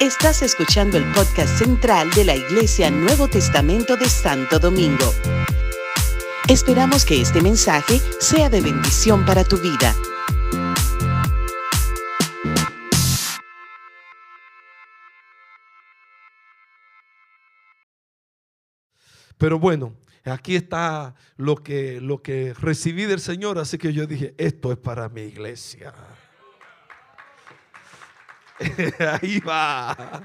Estás 0.00 0.42
escuchando 0.42 0.98
el 0.98 1.04
podcast 1.12 1.58
central 1.58 2.10
de 2.10 2.24
la 2.24 2.36
Iglesia 2.36 2.90
Nuevo 2.90 3.28
Testamento 3.28 3.96
de 3.96 4.08
Santo 4.08 4.58
Domingo. 4.58 5.12
Esperamos 6.48 7.04
que 7.04 7.20
este 7.20 7.40
mensaje 7.40 8.00
sea 8.20 8.50
de 8.50 8.60
bendición 8.60 9.24
para 9.24 9.44
tu 9.44 9.56
vida. 9.56 9.94
Pero 19.38 19.58
bueno, 19.58 19.94
aquí 20.24 20.56
está 20.56 21.14
lo 21.36 21.56
que, 21.56 22.00
lo 22.00 22.22
que 22.22 22.54
recibí 22.54 23.04
del 23.04 23.20
Señor, 23.20 23.58
así 23.58 23.78
que 23.78 23.92
yo 23.92 24.06
dije, 24.06 24.34
esto 24.38 24.72
es 24.72 24.78
para 24.78 25.08
mi 25.08 25.22
iglesia. 25.22 25.94
Ahí 29.20 29.40
va. 29.40 30.22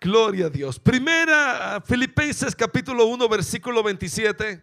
Gloria 0.00 0.46
a 0.46 0.50
Dios. 0.50 0.78
Primera, 0.78 1.82
Filipenses 1.84 2.54
capítulo 2.54 3.06
1, 3.06 3.28
versículo 3.28 3.82
27. 3.82 4.62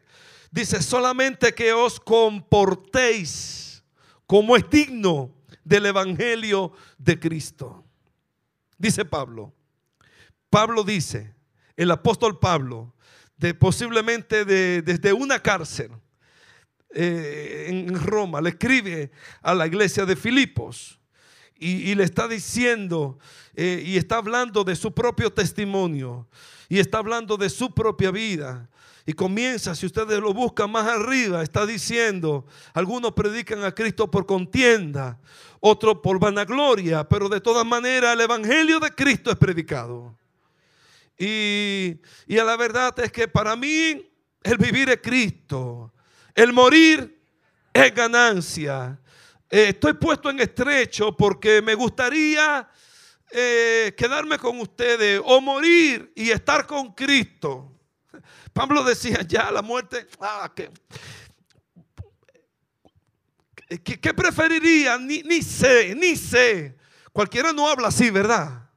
Dice, 0.51 0.81
solamente 0.81 1.53
que 1.53 1.73
os 1.73 1.99
comportéis 1.99 3.83
como 4.25 4.55
es 4.55 4.69
digno 4.69 5.33
del 5.63 5.87
Evangelio 5.87 6.71
de 6.97 7.19
Cristo. 7.19 7.83
Dice 8.77 9.05
Pablo. 9.05 9.53
Pablo 10.49 10.83
dice, 10.83 11.35
el 11.75 11.91
apóstol 11.91 12.39
Pablo, 12.39 12.95
de 13.37 13.53
posiblemente 13.53 14.45
desde 14.45 15.11
una 15.11 15.39
cárcel 15.39 15.91
eh, 16.93 17.65
en 17.67 17.93
Roma, 17.93 18.39
le 18.39 18.51
escribe 18.51 19.11
a 19.41 19.53
la 19.53 19.67
iglesia 19.67 20.05
de 20.05 20.15
Filipos 20.15 20.99
y, 21.57 21.95
le 21.95 22.03
está 22.03 22.27
diciendo 22.27 23.17
eh, 23.55 23.81
y 23.85 23.97
está 23.97 24.17
hablando 24.17 24.63
de 24.63 24.75
su 24.75 24.93
propio 24.93 25.31
testimonio 25.31 26.27
y 26.67 26.79
está 26.79 26.97
hablando 26.97 27.37
de 27.37 27.49
su 27.49 27.73
propia 27.73 28.11
vida. 28.11 28.69
Y 29.05 29.13
comienza, 29.13 29.75
si 29.75 29.85
ustedes 29.85 30.19
lo 30.19 30.33
buscan 30.33 30.71
más 30.71 30.87
arriba, 30.87 31.43
está 31.43 31.65
diciendo, 31.65 32.45
algunos 32.73 33.11
predican 33.13 33.63
a 33.63 33.71
Cristo 33.71 34.09
por 34.09 34.25
contienda, 34.25 35.19
otros 35.59 35.99
por 36.01 36.19
vanagloria, 36.19 37.07
pero 37.07 37.29
de 37.29 37.39
todas 37.39 37.65
maneras 37.65 38.13
el 38.13 38.21
Evangelio 38.21 38.79
de 38.79 38.91
Cristo 38.91 39.29
es 39.29 39.37
predicado. 39.37 40.17
Y, 41.17 41.97
y 42.27 42.37
a 42.39 42.43
la 42.43 42.57
verdad 42.57 42.99
es 42.99 43.11
que 43.11 43.27
para 43.27 43.55
mí 43.55 44.09
el 44.43 44.57
vivir 44.57 44.89
es 44.89 44.99
Cristo, 45.01 45.93
el 46.33 46.51
morir 46.51 47.21
es 47.73 47.93
ganancia. 47.93 48.99
Eh, 49.49 49.69
estoy 49.69 49.93
puesto 49.93 50.29
en 50.29 50.39
estrecho 50.39 51.15
porque 51.15 51.61
me 51.61 51.75
gustaría 51.75 52.67
eh, 53.31 53.93
quedarme 53.95 54.39
con 54.39 54.59
ustedes 54.59 55.21
o 55.23 55.39
morir 55.39 56.11
y 56.15 56.31
estar 56.31 56.65
con 56.65 56.93
Cristo. 56.93 57.71
Pablo 58.53 58.83
decía 58.83 59.21
ya 59.21 59.51
la 59.51 59.61
muerte, 59.61 60.07
ah, 60.19 60.51
¿qué, 60.55 60.71
qué, 63.83 64.13
preferiría? 64.13 64.97
Ni, 64.97 65.21
ni 65.23 65.41
sé, 65.41 65.93
ni 65.95 66.15
sé. 66.15 66.77
Cualquiera 67.11 67.53
no 67.53 67.67
habla 67.67 67.89
así, 67.89 68.09
¿verdad? 68.09 68.69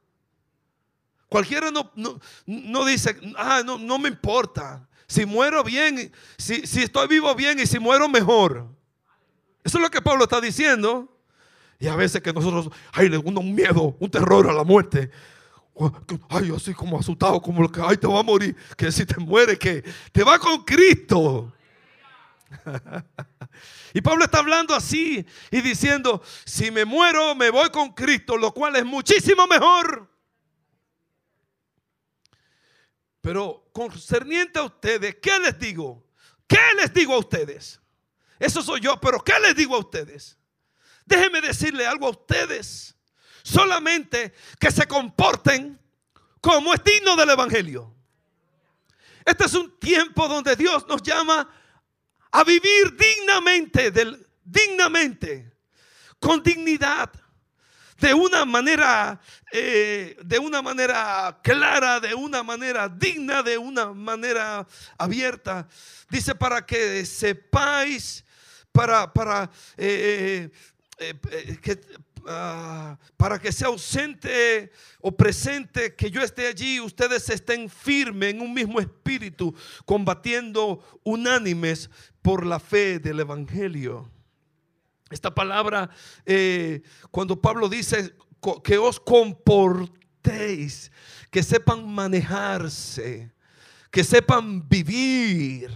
Cualquiera 1.28 1.70
no, 1.70 1.92
no, 2.46 2.84
dice, 2.84 3.18
ah, 3.36 3.62
no, 3.64 3.78
no, 3.78 3.98
me 3.98 4.08
importa. 4.08 4.88
Si 5.06 5.24
muero 5.24 5.62
bien, 5.62 6.12
si, 6.36 6.66
si 6.66 6.82
estoy 6.82 7.06
vivo 7.08 7.34
bien 7.34 7.58
y 7.60 7.66
si 7.66 7.78
muero 7.78 8.08
mejor. 8.08 8.77
Eso 9.64 9.78
es 9.78 9.82
lo 9.82 9.90
que 9.90 10.00
Pablo 10.00 10.24
está 10.24 10.40
diciendo. 10.40 11.08
Y 11.78 11.86
a 11.86 11.96
veces 11.96 12.20
que 12.20 12.32
nosotros, 12.32 12.70
hay 12.92 13.06
un 13.08 13.54
miedo, 13.54 13.96
un 14.00 14.10
terror 14.10 14.48
a 14.48 14.52
la 14.52 14.64
muerte. 14.64 15.10
Ay, 16.28 16.48
yo 16.48 16.56
como 16.74 16.98
asustado, 16.98 17.40
como 17.40 17.70
que, 17.70 17.80
ay, 17.80 17.96
te 17.96 18.06
va 18.06 18.20
a 18.20 18.22
morir. 18.24 18.56
Que 18.76 18.90
si 18.90 19.06
te 19.06 19.18
muere, 19.18 19.56
que 19.56 19.84
te 20.12 20.24
va 20.24 20.38
con 20.38 20.64
Cristo. 20.64 21.52
y 23.94 24.00
Pablo 24.00 24.24
está 24.24 24.38
hablando 24.38 24.74
así 24.74 25.24
y 25.50 25.60
diciendo, 25.60 26.22
si 26.44 26.70
me 26.70 26.84
muero, 26.84 27.34
me 27.34 27.50
voy 27.50 27.70
con 27.70 27.92
Cristo, 27.92 28.36
lo 28.36 28.52
cual 28.52 28.76
es 28.76 28.84
muchísimo 28.84 29.46
mejor. 29.46 30.08
Pero 33.20 33.68
concerniente 33.72 34.58
a 34.58 34.64
ustedes, 34.64 35.16
¿qué 35.20 35.38
les 35.38 35.58
digo? 35.58 36.04
¿Qué 36.46 36.58
les 36.80 36.92
digo 36.92 37.14
a 37.14 37.18
ustedes? 37.18 37.80
Eso 38.38 38.62
soy 38.62 38.80
yo, 38.80 39.00
pero 39.00 39.22
¿qué 39.22 39.34
les 39.40 39.54
digo 39.54 39.74
a 39.74 39.78
ustedes? 39.78 40.38
Déjenme 41.04 41.40
decirle 41.40 41.86
algo 41.86 42.06
a 42.06 42.10
ustedes. 42.10 42.94
Solamente 43.42 44.34
que 44.58 44.70
se 44.70 44.86
comporten 44.86 45.80
como 46.40 46.74
es 46.74 46.84
digno 46.84 47.16
del 47.16 47.30
Evangelio. 47.30 47.94
Este 49.24 49.44
es 49.44 49.54
un 49.54 49.78
tiempo 49.78 50.28
donde 50.28 50.54
Dios 50.56 50.86
nos 50.86 51.02
llama 51.02 51.48
a 52.30 52.44
vivir 52.44 52.96
dignamente, 52.96 53.92
dignamente, 54.44 55.52
con 56.18 56.42
dignidad 56.42 57.10
de 57.98 58.14
una 58.14 58.44
manera, 58.44 59.20
eh, 59.52 60.16
de 60.22 60.38
una 60.38 60.62
manera 60.62 61.40
clara, 61.42 62.00
de 62.00 62.14
una 62.14 62.42
manera 62.42 62.88
digna, 62.88 63.42
de 63.42 63.58
una 63.58 63.92
manera 63.92 64.66
abierta. 64.96 65.68
Dice 66.08 66.34
para 66.34 66.64
que 66.64 67.04
sepáis, 67.04 68.24
para, 68.72 69.12
para 69.12 69.50
eh, 69.76 70.50
eh, 70.98 71.14
que, 71.62 71.80
ah, 72.26 72.98
para 73.16 73.38
que 73.38 73.52
sea 73.52 73.68
ausente 73.68 74.72
o 75.00 75.12
presente, 75.12 75.94
que 75.94 76.10
yo 76.10 76.22
esté 76.22 76.48
allí, 76.48 76.80
ustedes 76.80 77.28
estén 77.30 77.68
firmes 77.68 78.34
en 78.34 78.40
un 78.40 78.52
mismo 78.52 78.80
espíritu, 78.80 79.54
combatiendo 79.84 80.82
unánimes 81.04 81.88
por 82.20 82.44
la 82.44 82.58
fe 82.58 82.98
del 82.98 83.20
Evangelio. 83.20 84.10
Esta 85.10 85.34
palabra, 85.34 85.88
eh, 86.26 86.82
cuando 87.10 87.40
Pablo 87.40 87.68
dice 87.68 88.14
que 88.64 88.76
os 88.76 89.00
comportéis, 89.00 90.90
que 91.30 91.42
sepan 91.42 91.86
manejarse, 91.86 93.32
que 93.90 94.04
sepan 94.04 94.68
vivir, 94.68 95.70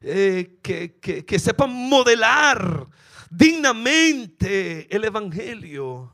eh, 0.00 0.58
que, 0.62 0.98
que 0.98 1.38
sepan 1.38 1.70
modelar 1.72 2.86
dignamente 3.30 4.94
el 4.94 5.04
Evangelio. 5.04 6.12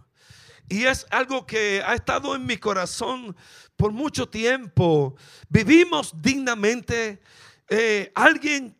Y 0.69 0.84
es 0.84 1.06
algo 1.10 1.47
que 1.47 1.82
ha 1.86 1.94
estado 1.94 2.34
en 2.34 2.44
mi 2.44 2.56
corazón 2.56 3.36
por 3.76 3.92
mucho 3.92 4.28
tiempo. 4.28 5.14
Vivimos 5.48 6.12
dignamente. 6.20 7.20
Eh, 7.69 8.12
alguien, 8.14 8.76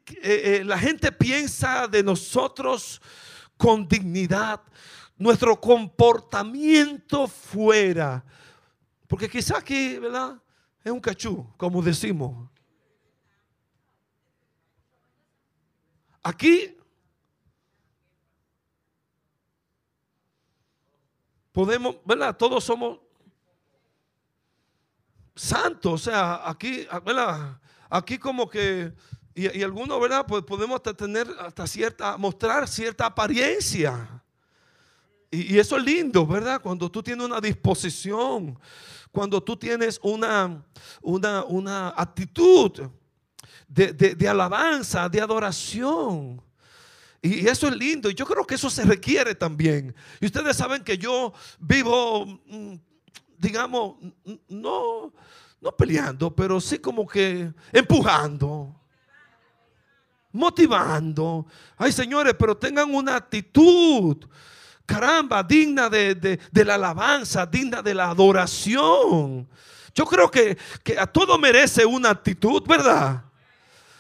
la 0.65 0.79
gente 0.79 1.11
piensa 1.11 1.89
de 1.89 2.03
nosotros 2.03 3.01
con 3.57 3.89
dignidad, 3.89 4.61
nuestro 5.17 5.61
comportamiento 5.61 7.27
fuera. 7.27 8.25
Porque 9.07 9.29
quizás 9.29 9.59
aquí, 9.59 9.99
¿verdad? 9.99 10.41
Es 10.85 10.93
un 10.93 11.01
cachú, 11.01 11.47
como 11.57 11.83
decimos. 11.83 12.51
Aquí 16.27 16.77
podemos, 21.53 21.99
¿verdad? 22.05 22.37
Todos 22.37 22.65
somos 22.65 22.99
santos, 25.37 25.93
o 25.93 25.99
sea, 25.99 26.51
aquí, 26.51 26.85
¿verdad? 27.05 27.61
Aquí 27.89 28.19
como 28.19 28.51
que 28.51 28.93
y, 29.37 29.63
algunos, 29.63 30.01
¿verdad? 30.01 30.27
Pues 30.27 30.43
podemos 30.43 30.83
tener 30.83 31.29
hasta 31.39 31.65
cierta, 31.69 32.17
mostrar 32.17 32.67
cierta 32.67 33.07
apariencia. 33.07 34.21
Y, 35.31 35.57
eso 35.57 35.77
es 35.77 35.85
lindo, 35.85 36.27
¿verdad? 36.27 36.61
Cuando 36.61 36.91
tú 36.91 37.05
tienes 37.05 37.25
una 37.25 37.41
disposición, 37.41 38.59
cuando 39.13 39.41
tú 39.41 39.57
tienes 39.57 40.01
una, 40.03 40.61
una, 41.03 41.45
una 41.45 41.91
actitud 41.91 42.91
de, 43.69 43.93
de, 43.93 44.29
alabanza, 44.29 45.09
de 45.09 45.21
adoración. 45.21 46.43
Y 47.23 47.47
eso 47.47 47.69
es 47.69 47.77
lindo. 47.77 48.11
Y 48.11 48.15
yo 48.15 48.27
creo 48.27 48.47
que 48.47 48.55
eso 48.55 48.71
se 48.71 48.85
requiere 48.85 49.35
también. 49.35 49.95
Y 50.21 50.27
ustedes 50.27 50.57
saben 50.57 50.85
que 50.85 50.97
yo 50.97 51.33
vivo, 51.59 52.27
mm, 52.47 52.75
digamos, 53.39 53.97
no, 54.49 55.13
no 55.61 55.73
peleando, 55.77 56.35
pero 56.35 56.61
sí 56.61 56.79
como 56.79 57.07
que 57.07 57.53
empujando 57.73 58.75
motivando. 60.37 61.47
Ay, 61.77 61.91
señores, 61.91 62.35
pero 62.39 62.57
tengan 62.57 62.95
una 62.95 63.17
actitud, 63.17 64.17
caramba, 64.85 65.43
digna 65.43 65.89
de, 65.89 66.39
la 66.53 66.75
alabanza, 66.75 67.47
digna 67.47 67.83
de 67.83 67.95
la 67.95 68.11
adoración. 68.11 69.49
Yo 69.95 70.05
creo 70.05 70.31
que, 70.31 70.57
que 70.85 70.99
a 70.99 71.07
todo 71.07 71.39
merece 71.39 71.85
una 71.85 72.11
actitud, 72.11 72.63
¿verdad? 72.67 73.25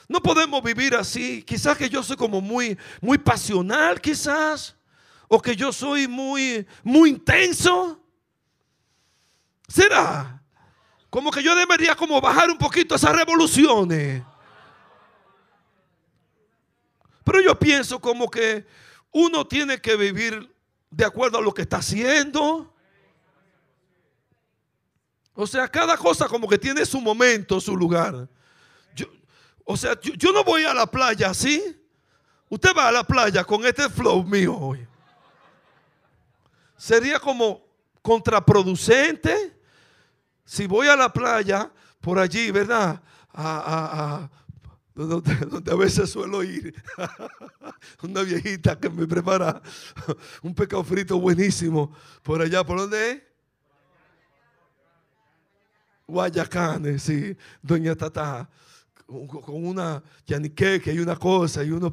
No 0.08 0.23
podemos 0.23 0.62
vivir 0.62 0.94
así. 0.94 1.43
Quizás 1.43 1.76
que 1.76 1.88
yo 1.88 2.03
soy 2.03 2.17
como 2.17 2.41
muy, 2.41 2.79
muy 3.00 3.19
pasional, 3.19 4.00
quizás. 4.00 4.76
O 5.29 5.41
que 5.41 5.56
yo 5.56 5.73
soy 5.73 6.06
muy, 6.06 6.67
muy 6.85 7.11
intenso. 7.11 8.00
¿Será? 9.69 10.43
Como 11.11 11.31
que 11.31 11.43
yo 11.43 11.55
debería 11.56 11.97
como 11.97 12.20
bajar 12.20 12.50
un 12.50 12.58
poquito 12.58 12.94
esas 12.94 13.17
revoluciones. 13.17 14.23
Pero 17.25 17.41
yo 17.41 17.59
pienso 17.59 17.99
como 18.00 18.31
que 18.31 18.64
uno 19.11 19.44
tiene 19.47 19.81
que 19.81 19.97
vivir 19.97 20.55
de 20.91 21.05
acuerdo 21.05 21.38
a 21.38 21.41
lo 21.41 21.52
que 21.52 21.62
está 21.62 21.79
haciendo. 21.79 22.73
O 25.35 25.47
sea, 25.47 25.69
cada 25.69 25.97
cosa 25.97 26.29
como 26.29 26.49
que 26.49 26.59
tiene 26.59 26.87
su 26.87 27.00
momento, 27.00 27.61
su 27.61 27.76
lugar. 27.76 28.29
O 29.69 29.77
sea, 29.77 30.01
yo, 30.01 30.33
no 30.33 30.45
voy 30.45 30.63
a 30.63 30.73
la 30.73 30.87
playa 30.87 31.31
así. 31.31 31.77
Usted 32.49 32.71
va 32.75 32.87
a 32.87 32.93
la 32.93 33.03
playa 33.03 33.43
con 33.43 33.67
este 33.67 33.91
flow 33.91 34.23
mío 34.23 34.57
hoy. 34.57 34.87
Sería 36.77 37.19
como 37.19 37.67
contraproducente 38.01 39.59
si 40.45 40.69
voy 40.69 40.87
a 40.87 40.95
la 40.95 41.13
playa 41.13 41.69
por 42.01 42.21
allí, 42.21 42.53
¿verdad? 42.53 43.03
A, 43.35 44.31
donde, 44.95 45.33
a 45.73 45.75
veces 45.75 46.11
suelo 46.11 46.45
ir. 46.45 46.73
Una 48.03 48.23
viejita 48.23 48.79
que 48.79 48.89
me 48.89 49.05
prepara 49.05 49.61
un 50.43 50.55
pescado 50.55 50.85
frito 50.85 51.19
buenísimo. 51.19 51.93
Por 52.23 52.41
allá, 52.41 52.62
¿por 52.62 52.79
dónde 52.79 53.11
es? 53.11 53.23
Guayacanes, 56.07 57.03
sí. 57.03 57.37
Doña 57.61 57.97
Tata. 57.97 58.49
Con 59.06 59.64
una 59.67 60.03
yaniqueque 60.26 60.93
y 60.93 60.99
una 60.99 61.17
cosa 61.17 61.62
y 61.62 61.70
uno, 61.70 61.93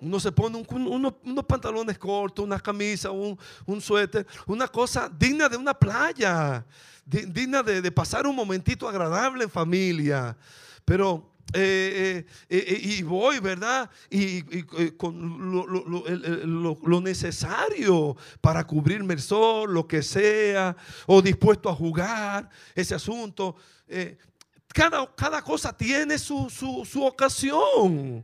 uno 0.00 0.20
se 0.20 0.32
pone 0.32 0.64
unos 0.68 1.44
pantalones 1.46 1.98
cortos, 1.98 2.44
una 2.44 2.60
camisa, 2.60 3.10
un, 3.10 3.38
suéter, 3.80 4.26
una 4.46 4.68
cosa 4.68 5.08
digna 5.08 5.48
de 5.48 5.56
una 5.56 5.74
playa, 5.74 6.64
digna 7.04 7.62
de, 7.62 7.90
pasar 7.92 8.26
un 8.26 8.36
momentito 8.36 8.88
agradable 8.88 9.44
en 9.44 9.50
familia. 9.50 10.36
Pero 10.84 11.32
eh, 11.54 12.26
eh, 12.50 12.64
eh, 12.68 12.80
y 12.82 13.02
voy, 13.02 13.38
¿verdad? 13.38 13.88
Y, 14.10 14.42
con 14.92 15.50
lo, 16.82 17.00
necesario 17.00 18.16
para 18.40 18.66
cubrirme 18.66 19.14
el 19.14 19.20
sol, 19.20 19.72
lo 19.72 19.86
que 19.86 20.02
sea, 20.02 20.76
o 21.06 21.22
dispuesto 21.22 21.70
a 21.70 21.74
jugar 21.74 22.50
ese 22.74 22.94
asunto. 22.94 23.56
Cada, 24.76 25.10
cada, 25.16 25.40
cosa 25.40 25.74
tiene 25.74 26.18
su, 26.18 26.50
su 26.50 27.02
ocasión. 27.02 28.22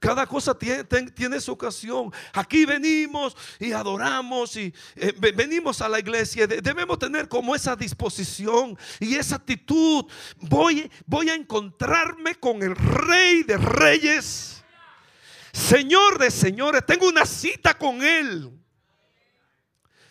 Cada 0.00 0.26
cosa 0.26 0.52
tiene, 0.58 0.82
tiene, 0.84 1.40
su 1.40 1.52
ocasión. 1.52 2.12
Aquí 2.32 2.66
venimos 2.66 3.36
y 3.60 3.70
adoramos 3.70 4.56
y 4.56 4.74
eh, 4.96 5.14
venimos 5.34 5.80
a 5.80 5.88
la 5.88 6.00
iglesia. 6.00 6.48
Debemos 6.48 6.98
tener 6.98 7.28
como 7.28 7.54
esa 7.54 7.76
disposición 7.76 8.76
y 8.98 9.14
esa 9.14 9.36
actitud. 9.36 10.04
Voy, 10.40 10.90
voy 11.06 11.30
a 11.30 11.34
encontrarme 11.34 12.34
con 12.34 12.60
el 12.64 12.74
rey 12.74 13.44
de 13.44 13.56
reyes. 13.56 14.64
Señor 15.52 16.18
de 16.18 16.32
señores, 16.32 16.84
tengo 16.84 17.06
una 17.06 17.24
cita 17.24 17.78
con 17.78 18.02
Él. 18.02 18.50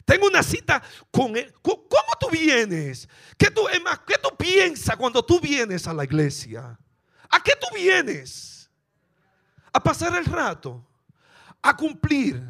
Tengo 0.06 0.28
una 0.28 0.44
cita 0.44 0.82
con 1.12 1.36
Él. 1.38 1.54
¿Cómo 1.62 1.84
tú 2.20 2.30
vienes? 2.32 3.08
¿Qué 3.38 3.50
tú, 3.50 3.66
¿qué 4.08 4.16
tú 4.22 4.36
piensas 4.38 4.96
cuando 4.98 5.24
tú 5.24 5.40
vienes 5.40 5.88
a 5.88 5.94
la 5.94 6.04
iglesia? 6.04 6.78
¿A 7.30 7.40
qué 7.42 7.54
tú 7.60 7.68
vienes? 7.76 8.54
a 9.74 9.80
pasar 9.82 10.16
el 10.16 10.26
rato, 10.26 10.86
a 11.62 11.76
cumplir, 11.76 12.42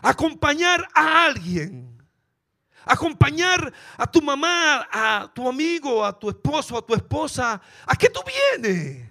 a 0.00 0.10
acompañar 0.10 0.88
a 0.94 1.26
alguien, 1.26 2.02
acompañar 2.86 3.72
a 3.98 4.10
tu 4.10 4.22
mamá, 4.22 4.88
a 4.90 5.30
tu 5.32 5.46
amigo, 5.46 6.02
a 6.04 6.18
tu 6.18 6.30
esposo, 6.30 6.78
a 6.78 6.84
tu 6.84 6.94
esposa. 6.94 7.60
¿A 7.86 7.94
qué 7.94 8.08
tú 8.08 8.20
vienes? 8.24 9.07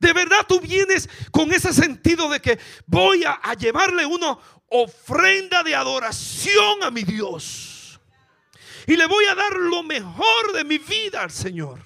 De 0.00 0.12
verdad 0.12 0.46
tú 0.46 0.60
vienes 0.60 1.08
con 1.30 1.52
ese 1.52 1.72
sentido 1.72 2.28
de 2.28 2.40
que 2.40 2.58
voy 2.86 3.24
a, 3.24 3.54
llevarle 3.54 4.06
una 4.06 4.38
ofrenda 4.68 5.62
de 5.62 5.74
adoración 5.74 6.82
a 6.82 6.90
mi 6.90 7.02
Dios. 7.02 8.00
Y 8.86 8.96
le 8.96 9.06
voy 9.06 9.24
a 9.26 9.34
dar 9.34 9.52
lo 9.56 9.82
mejor 9.82 10.52
de 10.54 10.64
mi 10.64 10.78
vida 10.78 11.22
al 11.22 11.30
Señor. 11.30 11.80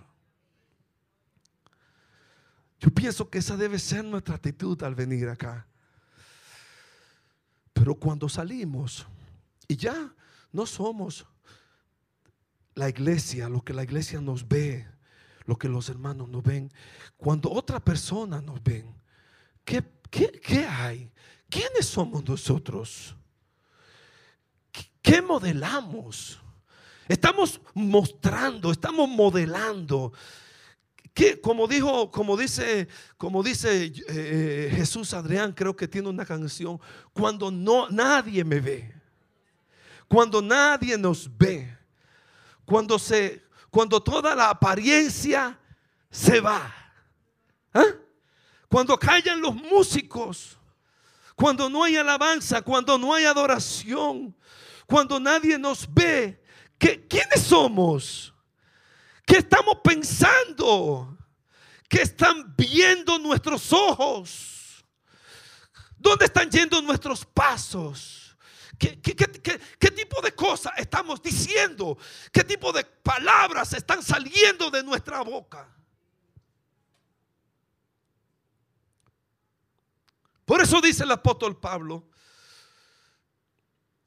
Yo 2.79 2.91
pienso 2.91 3.31
que 3.31 3.39
esa 3.39 3.57
debe 3.57 3.79
ser 3.79 4.05
nuestra 4.05 4.35
actitud 4.35 4.81
al 4.83 4.95
venir 4.95 5.29
acá. 5.29 5.67
Pero 7.73 7.95
cuando 7.95 8.29
salimos 8.29 9.07
y 9.67 9.77
ya 9.77 10.13
no 10.53 10.67
somos 10.67 11.27
la 12.75 12.89
iglesia, 12.89 13.49
lo 13.49 13.63
que 13.63 13.73
la 13.73 13.83
iglesia 13.83 14.21
nos 14.21 14.47
ve, 14.47 14.87
lo 15.45 15.57
que 15.57 15.69
los 15.69 15.89
hermanos 15.89 16.29
nos 16.29 16.43
ven, 16.43 16.71
cuando 17.17 17.51
otra 17.51 17.81
persona 17.81 18.41
nos 18.41 18.63
ven, 18.63 18.95
¿qué, 19.65 19.83
qué, 20.11 20.67
hay? 20.67 21.11
¿Quiénes 21.49 21.87
somos 21.87 22.25
nosotros? 22.25 23.15
¿Qué 25.01 25.21
modelamos? 25.21 26.39
Estamos 27.09 27.61
mostrando, 27.75 28.71
estamos 28.71 29.09
modelando 29.09 30.13
que 31.15 31.41
como 31.41 31.67
dijo, 31.67 32.11
como 32.11 32.37
dice, 32.37 32.89
como 33.19 33.43
dice 33.43 33.93
eh, 34.09 34.73
Jesús 34.75 35.13
Adrián, 35.13 35.53
creo 35.53 35.77
que 35.77 35.87
tiene 35.89 36.09
una 36.09 36.25
canción, 36.25 36.81
cuando 37.13 37.51
no 37.51 37.89
nadie 37.91 38.45
me 38.45 38.61
ve, 38.61 38.95
cuando 40.09 40.41
nadie 40.41 40.97
nos 40.97 41.29
ve, 41.37 41.77
cuando 42.65 42.99
se, 42.99 43.43
cuando 43.73 44.03
toda 44.03 44.35
la 44.35 44.51
apariencia 44.51 45.59
se 46.11 46.41
va, 46.41 46.71
¿ah? 47.73 47.87
cuando 48.69 48.99
callan 48.99 49.41
los 49.41 49.55
músicos, 49.55 50.59
cuando 51.35 51.71
no 51.71 51.83
hay 51.83 51.97
alabanza, 51.97 52.61
cuando 52.61 52.99
no 52.99 53.15
hay 53.15 53.25
adoración, 53.25 54.37
cuando 54.87 55.19
nadie 55.19 55.57
nos 55.59 55.91
ve, 55.91 56.45
¿quiénes 56.77 57.41
somos? 57.45 58.35
¿Qué 59.25 59.39
estamos 59.39 59.79
pensando? 59.83 61.17
¿Qué 61.89 62.03
están 62.03 62.55
viendo 62.55 63.19
nuestros 63.19 63.73
ojos? 63.73 64.85
¿Dónde 65.97 66.27
están 66.27 66.51
yendo 66.51 66.83
nuestros 66.83 67.25
pasos? 67.25 68.22
¿Qué, 68.83 69.01
qué, 69.79 69.91
tipo 69.93 70.21
de 70.21 70.35
cosas 70.35 70.73
estamos 70.77 71.23
diciendo? 71.23 71.97
¿Qué 72.33 72.43
tipo 72.43 72.73
de 72.73 72.85
palabras 72.85 73.73
están 73.75 74.03
saliendo 74.03 74.73
de 74.73 74.83
nuestra 74.83 75.23
boca? 75.23 75.73
Por 80.45 80.61
eso 80.61 80.81
dice 80.81 81.05
el 81.05 81.13
apóstol 81.13 81.61
Pablo, 81.61 82.09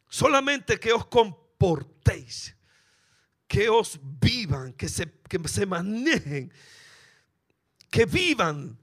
solamente 0.10 0.78
que 0.78 0.92
os 0.92 1.06
comportéis 1.06 2.54
que 3.48 3.70
os 3.70 3.98
vivan, 4.20 4.74
que 4.74 4.90
se, 4.90 5.22
se 5.46 5.66
manejen, 5.66 6.52
que 7.90 8.06
vivan 8.06 8.78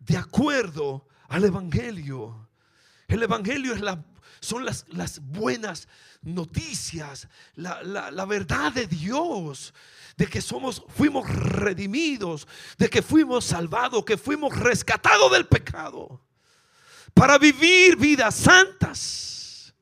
de 0.00 0.16
acuerdo 0.16 1.06
al 1.28 1.44
Evangelio. 1.44 2.48
El 3.06 3.22
Evangelio 3.22 3.74
es 3.74 3.80
la, 3.80 4.04
son 4.40 4.64
las, 4.64 4.84
las 4.88 5.20
buenas 5.20 5.88
noticias, 6.22 7.28
la, 7.54 7.82
la, 7.82 8.24
verdad 8.24 8.72
de 8.72 8.86
Dios, 8.86 9.72
de 10.16 10.26
que 10.26 10.40
somos, 10.40 10.82
fuimos 10.88 11.28
redimidos, 11.28 12.46
de 12.78 12.88
que 12.88 13.02
fuimos 13.02 13.44
salvados, 13.44 14.04
que 14.04 14.16
fuimos 14.16 14.56
rescatados 14.56 15.30
del 15.32 15.46
pecado, 15.46 16.20
para 17.14 17.38
vivir 17.38 17.96
vidas 17.96 18.34
santas. 18.34 19.74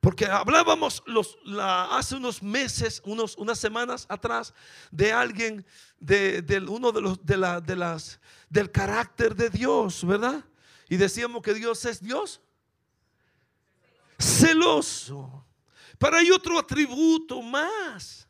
Porque 0.00 0.26
hablábamos 0.26 1.02
los, 1.06 1.36
hace 1.58 2.14
unos 2.14 2.40
meses, 2.40 3.02
unos, 3.04 3.36
unas 3.36 3.58
semanas 3.58 4.06
atrás, 4.08 4.54
de 4.92 5.12
alguien, 5.12 5.66
de, 5.98 6.64
uno 6.68 6.92
de 6.92 7.00
los, 7.00 7.26
de, 7.26 7.36
la, 7.36 7.60
de 7.60 7.74
las, 7.74 8.20
del 8.48 8.70
carácter 8.70 9.34
de 9.34 9.50
Dios, 9.50 10.06
¿verdad? 10.06 10.44
Y 10.88 10.96
decíamos 10.96 11.42
que 11.42 11.54
Dios 11.54 11.84
es 11.86 12.00
Dios 12.00 12.40
celoso. 14.18 15.46
Pero 15.98 16.16
hay 16.16 16.30
otro 16.30 16.58
atributo 16.58 17.40
más, 17.42 18.28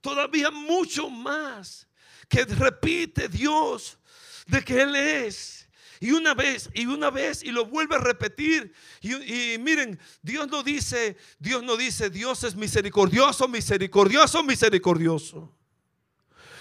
todavía 0.00 0.50
mucho 0.50 1.08
más, 1.08 1.86
que 2.28 2.44
repite 2.44 3.28
Dios 3.28 3.98
de 4.46 4.62
que 4.62 4.82
Él 4.82 4.96
es 4.96 5.66
y 6.00 6.10
una 6.12 6.34
vez, 6.34 6.68
y 6.74 6.86
una 6.86 7.10
vez, 7.10 7.42
y 7.42 7.50
lo 7.50 7.66
vuelve 7.66 7.96
a 7.96 7.98
repetir. 7.98 8.72
Y, 9.00 9.56
miren, 9.58 9.98
Dios 10.22 10.48
no 10.48 10.62
dice, 10.62 11.16
Dios 11.38 11.62
no 11.62 11.76
dice, 11.76 12.10
Dios 12.10 12.44
es 12.44 12.54
misericordioso, 12.54 13.48
misericordioso, 13.48 14.42
misericordioso. 14.42 15.52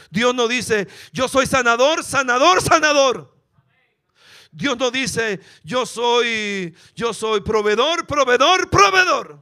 Dios 0.10 0.34
no 0.34 0.48
dice, 0.48 0.88
yo 1.12 1.28
soy 1.28 1.48
sanador, 1.48 2.04
sanador, 2.04 2.62
sanador. 2.62 3.35
Dios 4.56 4.78
no 4.78 4.90
dice, 4.90 5.42
yo 5.66 5.86
soy, 5.86 6.74
yo 6.96 7.14
soy 7.14 7.42
proveedor, 7.42 8.08
proveedor, 8.08 8.70
proveedor. 8.70 9.38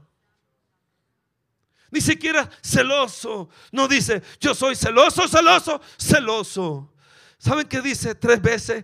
Ni 1.92 2.02
siquiera 2.02 2.50
celoso. 2.64 3.48
No 3.72 3.88
dice, 3.88 4.24
yo 4.40 4.56
soy 4.56 4.76
celoso, 4.76 5.28
celoso, 5.28 5.80
celoso. 6.00 6.92
¿Saben 7.38 7.68
qué 7.68 7.80
dice 7.80 8.16
tres 8.16 8.42
veces? 8.42 8.84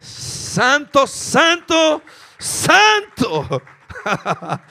Santo, 0.00 1.06
santo, 1.06 2.02
santo. 2.38 3.62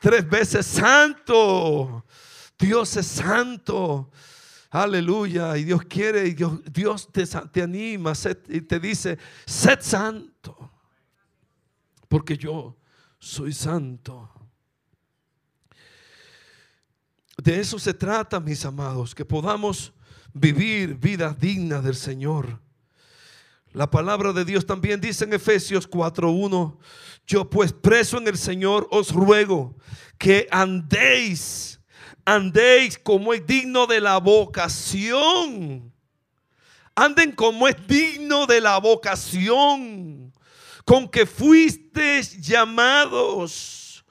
tres 0.00 0.26
veces 0.26 0.64
santo. 0.64 2.06
Dios 2.58 2.96
es 2.96 3.06
santo. 3.06 4.10
Aleluya. 4.74 5.56
Y 5.56 5.62
Dios 5.62 5.82
quiere, 5.84 6.26
y 6.26 6.34
Dios, 6.34 7.08
te, 7.12 7.62
anima 7.62 8.12
y 8.48 8.60
te 8.60 8.80
dice, 8.80 9.16
sed 9.46 9.78
santo. 9.80 10.68
Porque 12.08 12.36
yo 12.36 12.76
soy 13.20 13.52
santo. 13.52 14.28
De 17.40 17.60
eso 17.60 17.78
se 17.78 17.94
trata, 17.94 18.40
mis 18.40 18.64
amados, 18.64 19.14
que 19.14 19.24
podamos 19.24 19.92
vivir 20.32 20.96
vida 20.96 21.32
digna 21.32 21.80
del 21.80 21.94
Señor. 21.94 22.60
La 23.72 23.88
palabra 23.88 24.32
de 24.32 24.44
Dios 24.44 24.66
también 24.66 25.00
dice 25.00 25.24
en 25.24 25.34
Efesios 25.34 25.88
4:1, 25.88 26.78
yo 27.28 27.48
pues 27.48 27.72
preso 27.72 28.18
en 28.18 28.26
el 28.26 28.38
Señor 28.38 28.88
os 28.90 29.12
ruego 29.12 29.76
que 30.18 30.48
andéis, 30.50 31.78
andéis 32.24 32.98
como 32.98 33.32
es 33.34 33.46
digno 33.46 33.86
de 33.86 34.00
la 34.00 34.18
vocación. 34.18 35.92
Anden 36.94 37.32
como 37.32 37.66
es 37.68 37.86
digno 37.86 38.46
de 38.46 38.60
la 38.60 38.78
vocación 38.78 40.32
con 40.84 41.08
que 41.08 41.26
fuisteis 41.26 42.40
llamados 42.40 44.04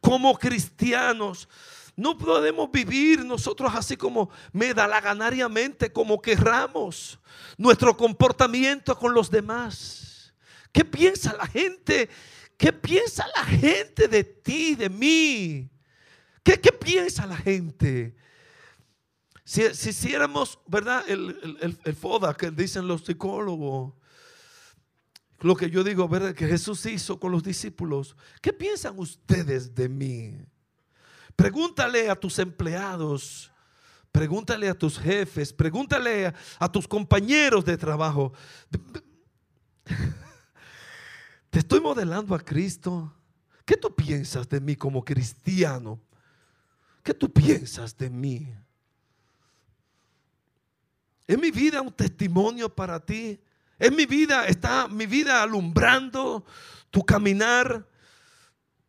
como 0.00 0.36
cristianos. 0.36 1.48
No 1.94 2.18
podemos 2.18 2.70
vivir 2.70 3.24
nosotros 3.24 3.72
así 3.74 3.96
como 3.96 4.30
medalaganariamente, 4.52 5.92
como 5.92 6.20
querramos. 6.20 7.18
Nuestro 7.56 7.96
comportamiento 7.96 8.98
con 8.98 9.14
los 9.14 9.30
demás. 9.30 10.34
¿Qué 10.72 10.84
piensa 10.84 11.34
la 11.34 11.46
gente? 11.46 12.10
¿Qué 12.58 12.72
piensa 12.72 13.26
la 13.34 13.44
gente 13.44 14.08
de 14.08 14.24
ti, 14.24 14.74
de 14.74 14.90
mí? 14.90 15.70
¿Qué, 16.46 16.72
piensa 16.72 17.26
la 17.26 17.36
gente? 17.36 18.16
Si, 19.44 19.62
hiciéramos, 19.62 20.60
¿verdad? 20.68 21.04
El, 21.08 21.78
el 21.84 21.94
FODA 21.94 22.34
que 22.34 22.52
dicen 22.52 22.86
los 22.86 23.04
psicólogos, 23.04 23.94
lo 25.40 25.56
que 25.56 25.68
yo 25.70 25.82
digo, 25.82 26.08
¿verdad? 26.08 26.34
Que 26.34 26.46
Jesús 26.46 26.86
hizo 26.86 27.18
con 27.18 27.32
los 27.32 27.42
discípulos. 27.42 28.16
¿Qué 28.40 28.52
piensan 28.52 28.98
ustedes 28.98 29.74
de 29.74 29.88
mí? 29.88 30.38
Pregúntale 31.34 32.08
a 32.08 32.14
tus 32.14 32.38
empleados, 32.38 33.50
pregúntale 34.12 34.68
a 34.68 34.74
tus 34.74 34.98
jefes, 34.98 35.52
pregúntale 35.52 36.32
a, 36.58 36.72
tus 36.72 36.88
compañeros 36.88 37.64
de 37.64 37.76
trabajo. 37.76 38.32
Te 41.50 41.58
estoy 41.58 41.80
modelando 41.80 42.34
a 42.34 42.38
Cristo. 42.38 43.12
¿Qué 43.64 43.76
tú 43.76 43.94
piensas 43.94 44.48
de 44.48 44.60
mí 44.60 44.76
como 44.76 45.04
cristiano? 45.04 46.00
¿Qué 47.06 47.14
tú 47.14 47.32
piensas 47.32 47.96
de 47.96 48.10
mí? 48.10 48.52
¿Es 51.24 51.38
mi 51.38 51.52
vida 51.52 51.80
un 51.80 51.92
testimonio 51.92 52.68
para 52.68 52.98
ti? 52.98 53.40
¿Es 53.78 53.92
mi 53.92 54.06
vida, 54.06 54.48
está 54.48 54.88
mi 54.88 55.06
vida 55.06 55.40
alumbrando 55.40 56.44
tu 56.90 57.04
caminar? 57.04 57.88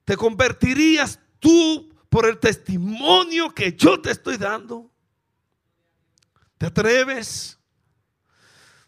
¿Te 0.03 0.17
convertirías 0.17 1.19
tú 1.37 1.93
por 2.09 2.25
el 2.25 2.39
testimonio 2.39 3.53
que 3.53 3.73
yo 3.73 4.01
te 4.01 4.09
estoy 4.09 4.37
dando? 4.37 4.89
¿Te 6.57 6.65
atreves? 6.65 7.59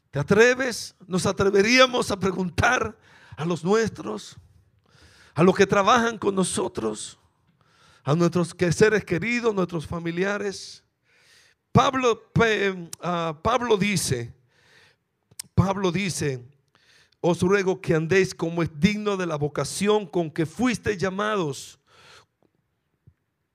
¿Te 0.09 0.17
atreves? 0.17 0.95
¿Nos 1.05 1.27
atreveríamos 1.27 2.09
a 2.09 2.19
preguntar 2.19 2.97
a 3.37 3.45
los 3.45 3.63
nuestros, 3.63 4.37
a 5.35 5.43
los 5.43 5.55
que 5.55 5.67
trabajan 5.67 6.17
con 6.17 6.33
nosotros, 6.33 7.19
a 8.09 8.15
nuestros 8.15 8.55
seres 8.71 9.05
queridos, 9.05 9.53
nuestros 9.53 9.85
familiares? 9.85 10.83
Pablo, 11.71 12.31
ah, 13.01 13.39
Pablo 13.43 13.77
dice, 13.77 14.33
Pablo 15.53 15.91
dice, 15.91 16.43
os 17.21 17.39
ruego 17.41 17.79
que 17.79 17.93
andéis 17.93 18.33
como 18.33 18.63
es 18.63 18.69
digno 18.79 19.15
de 19.15 19.27
la 19.27 19.35
vocación 19.35 20.07
con 20.07 20.31
que 20.31 20.47
fuiste 20.47 20.97
llamados 20.97 21.79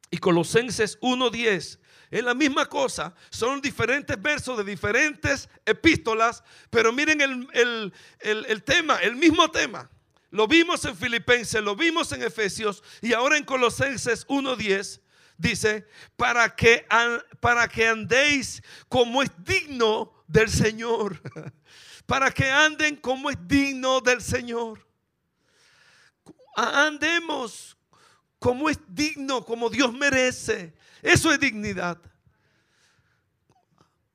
y 0.08 0.18
Colosenses 0.18 1.00
1.10 1.00 1.80
es 2.12 2.22
la 2.22 2.34
misma 2.34 2.66
cosa, 2.66 3.12
son 3.30 3.60
diferentes 3.60 4.22
versos 4.22 4.56
de 4.56 4.62
diferentes 4.62 5.48
epístolas, 5.66 6.44
pero 6.70 6.92
miren 6.92 7.20
el, 7.20 7.92
el, 8.20 8.62
tema, 8.62 8.98
el 8.98 9.16
mismo 9.16 9.50
tema. 9.50 9.90
Lo 10.34 10.48
vimos 10.48 10.84
en 10.84 10.96
Filipenses, 10.96 11.62
lo 11.62 11.76
vimos 11.76 12.10
en 12.10 12.20
Efesios 12.20 12.82
y 13.00 13.12
ahora 13.12 13.36
en 13.36 13.44
Colosenses 13.44 14.26
1.10 14.26 15.00
dice, 15.38 15.86
para 16.16 16.56
que, 16.56 16.84
para 17.38 17.68
que 17.68 17.86
andéis 17.86 18.60
como 18.88 19.22
es 19.22 19.30
digno 19.38 20.12
del 20.26 20.50
Señor, 20.50 21.22
para 22.06 22.32
que 22.32 22.50
anden 22.50 22.96
como 22.96 23.30
es 23.30 23.36
digno 23.46 24.00
del 24.00 24.20
Señor. 24.20 24.84
Andemos 26.56 27.76
como 28.40 28.68
es 28.68 28.80
digno, 28.88 29.44
como 29.44 29.70
Dios 29.70 29.92
merece. 29.92 30.74
Eso 31.00 31.32
es 31.32 31.38
dignidad. 31.38 31.96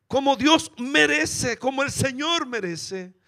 Como 0.05 0.35
Dios 0.35 0.69
merece, 0.79 1.57
como 1.57 1.81
el 1.81 1.91
Señor 1.93 2.45
merece, 2.45 3.18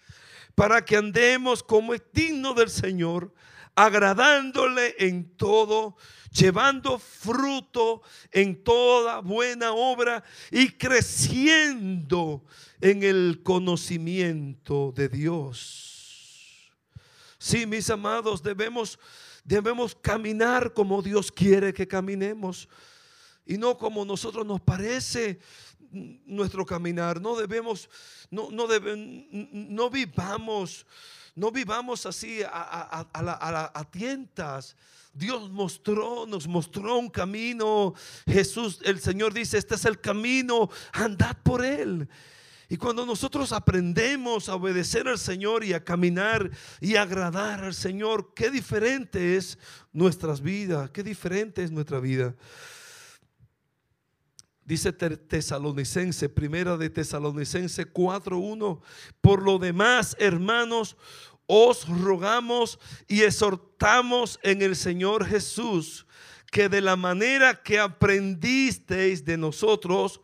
para 0.54 0.84
que 0.84 0.96
andemos 0.96 1.62
como 1.62 1.94
es 1.94 2.02
digno 2.12 2.54
del 2.54 2.70
Señor, 2.70 3.32
agradándole 3.74 4.94
en 4.98 5.36
todo, 5.36 5.96
llevando 6.30 6.98
fruto 6.98 8.02
en 8.30 8.62
toda 8.62 9.20
buena 9.20 9.72
obra 9.72 10.22
y 10.50 10.68
creciendo 10.70 12.44
en 12.80 13.02
el 13.02 13.40
conocimiento 13.42 14.92
de 14.94 15.08
Dios. 15.08 16.70
Sí, 17.38 17.66
mis 17.66 17.90
amados, 17.90 18.42
debemos 18.42 18.98
Debemos 19.44 19.96
caminar 19.96 20.72
como 20.72 21.02
Dios 21.02 21.32
quiere 21.32 21.72
que 21.72 21.88
caminemos 21.88 22.68
y 23.44 23.58
no 23.58 23.76
como 23.76 24.04
nosotros 24.04 24.46
nos 24.46 24.60
parece 24.60 25.40
nuestro 25.92 26.64
caminar. 26.66 27.20
No 27.20 27.36
debemos, 27.36 27.88
no, 28.30 28.50
no, 28.50 28.66
no 29.52 29.90
vivamos, 29.90 30.86
no 31.34 31.50
vivamos 31.50 32.06
así 32.06 32.42
a, 32.42 33.06
a, 33.12 33.84
tientas. 33.90 34.76
Dios 35.14 35.50
mostró, 35.50 36.26
nos 36.26 36.48
mostró 36.48 36.98
un 36.98 37.10
camino. 37.10 37.94
Jesús, 38.26 38.80
el 38.84 39.00
Señor 39.00 39.34
dice, 39.34 39.58
este 39.58 39.74
es 39.74 39.84
el 39.84 40.00
camino, 40.00 40.70
andad 40.92 41.36
por 41.42 41.64
él. 41.64 42.08
Y 42.72 42.78
cuando 42.78 43.04
nosotros 43.04 43.52
aprendemos 43.52 44.48
a 44.48 44.54
obedecer 44.54 45.06
al 45.06 45.18
Señor 45.18 45.62
y 45.62 45.74
a 45.74 45.84
caminar 45.84 46.50
y 46.80 46.96
agradar 46.96 47.64
al 47.64 47.74
Señor, 47.74 48.32
qué 48.34 48.50
diferente 48.50 49.36
es 49.36 49.58
nuestras 49.92 50.40
vidas, 50.40 50.88
qué 50.88 51.02
diferente 51.02 51.62
es 51.62 51.70
nuestra 51.70 52.00
vida. 52.00 52.34
Dice 54.64 54.92
Tesalonicense, 54.92 56.28
primera 56.28 56.76
de 56.76 56.88
Tesalonicense 56.88 57.92
4.1, 57.92 58.80
por 59.20 59.42
lo 59.42 59.58
demás, 59.58 60.16
hermanos, 60.20 60.96
os 61.46 61.88
rogamos 61.88 62.78
y 63.08 63.22
exhortamos 63.22 64.38
en 64.42 64.62
el 64.62 64.76
Señor 64.76 65.26
Jesús 65.26 66.06
que 66.52 66.68
de 66.68 66.80
la 66.80 66.96
manera 66.96 67.62
que 67.62 67.80
aprendisteis 67.80 69.24
de 69.24 69.36
nosotros, 69.36 70.20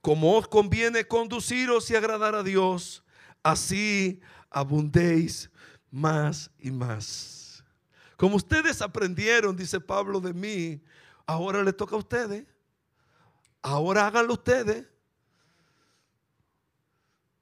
como 0.00 0.36
os 0.36 0.48
conviene 0.48 1.04
conduciros 1.04 1.90
y 1.90 1.96
agradar 1.96 2.34
a 2.34 2.42
Dios, 2.42 3.02
así 3.42 4.20
abundéis 4.48 5.50
más 5.90 6.50
y 6.58 6.70
más. 6.70 7.64
Como 8.16 8.36
ustedes 8.36 8.80
aprendieron, 8.80 9.56
dice 9.56 9.80
Pablo 9.80 10.20
de 10.20 10.32
mí, 10.32 10.80
ahora 11.26 11.62
le 11.62 11.72
toca 11.72 11.96
a 11.96 11.98
ustedes. 11.98 12.46
Ahora 13.66 14.06
háganlo 14.06 14.34
ustedes. 14.34 14.86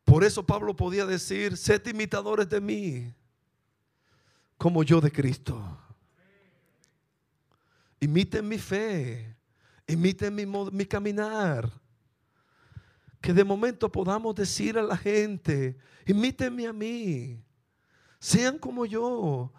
Por 0.04 0.24
eso 0.24 0.42
Pablo 0.46 0.74
podía 0.74 1.04
decir, 1.04 1.54
sed 1.54 1.86
imitadores 1.86 2.48
de 2.48 2.62
mí, 2.62 3.14
como 4.56 4.82
yo 4.82 5.02
de 5.02 5.12
Cristo. 5.12 5.78
Imiten 8.00 8.48
mi 8.48 8.56
fe, 8.56 9.36
imiten 9.86 10.34
mi, 10.34 10.46
mi 10.46 10.86
caminar 10.86 11.70
que 13.20 13.34
de 13.34 13.44
momento 13.44 13.92
podamos 13.92 14.34
decir 14.34 14.78
a 14.78 14.82
la 14.82 14.96
gente, 14.96 15.76
imítenme 16.06 16.66
a 16.66 16.72
mí, 16.72 17.38
sean 18.18 18.58
como 18.58 18.86
yo. 18.86 19.52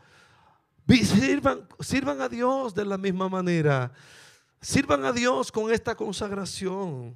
Sirvan, 0.88 1.67
sirvan 1.79 2.22
a 2.22 2.29
Dios 2.29 2.74
de 2.74 2.86
la 2.86 2.98
misma 2.98 3.29
manera. 3.29 3.91
Sirvan 4.65 5.05
a 5.05 5.12
Dios 5.12 5.51
con 5.51 5.72
esta 5.72 5.93
consagración. 5.93 7.13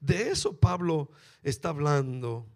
De 0.00 0.30
eso 0.30 0.56
Pablo 0.56 1.10
está 1.42 1.68
hablando. 1.68 2.46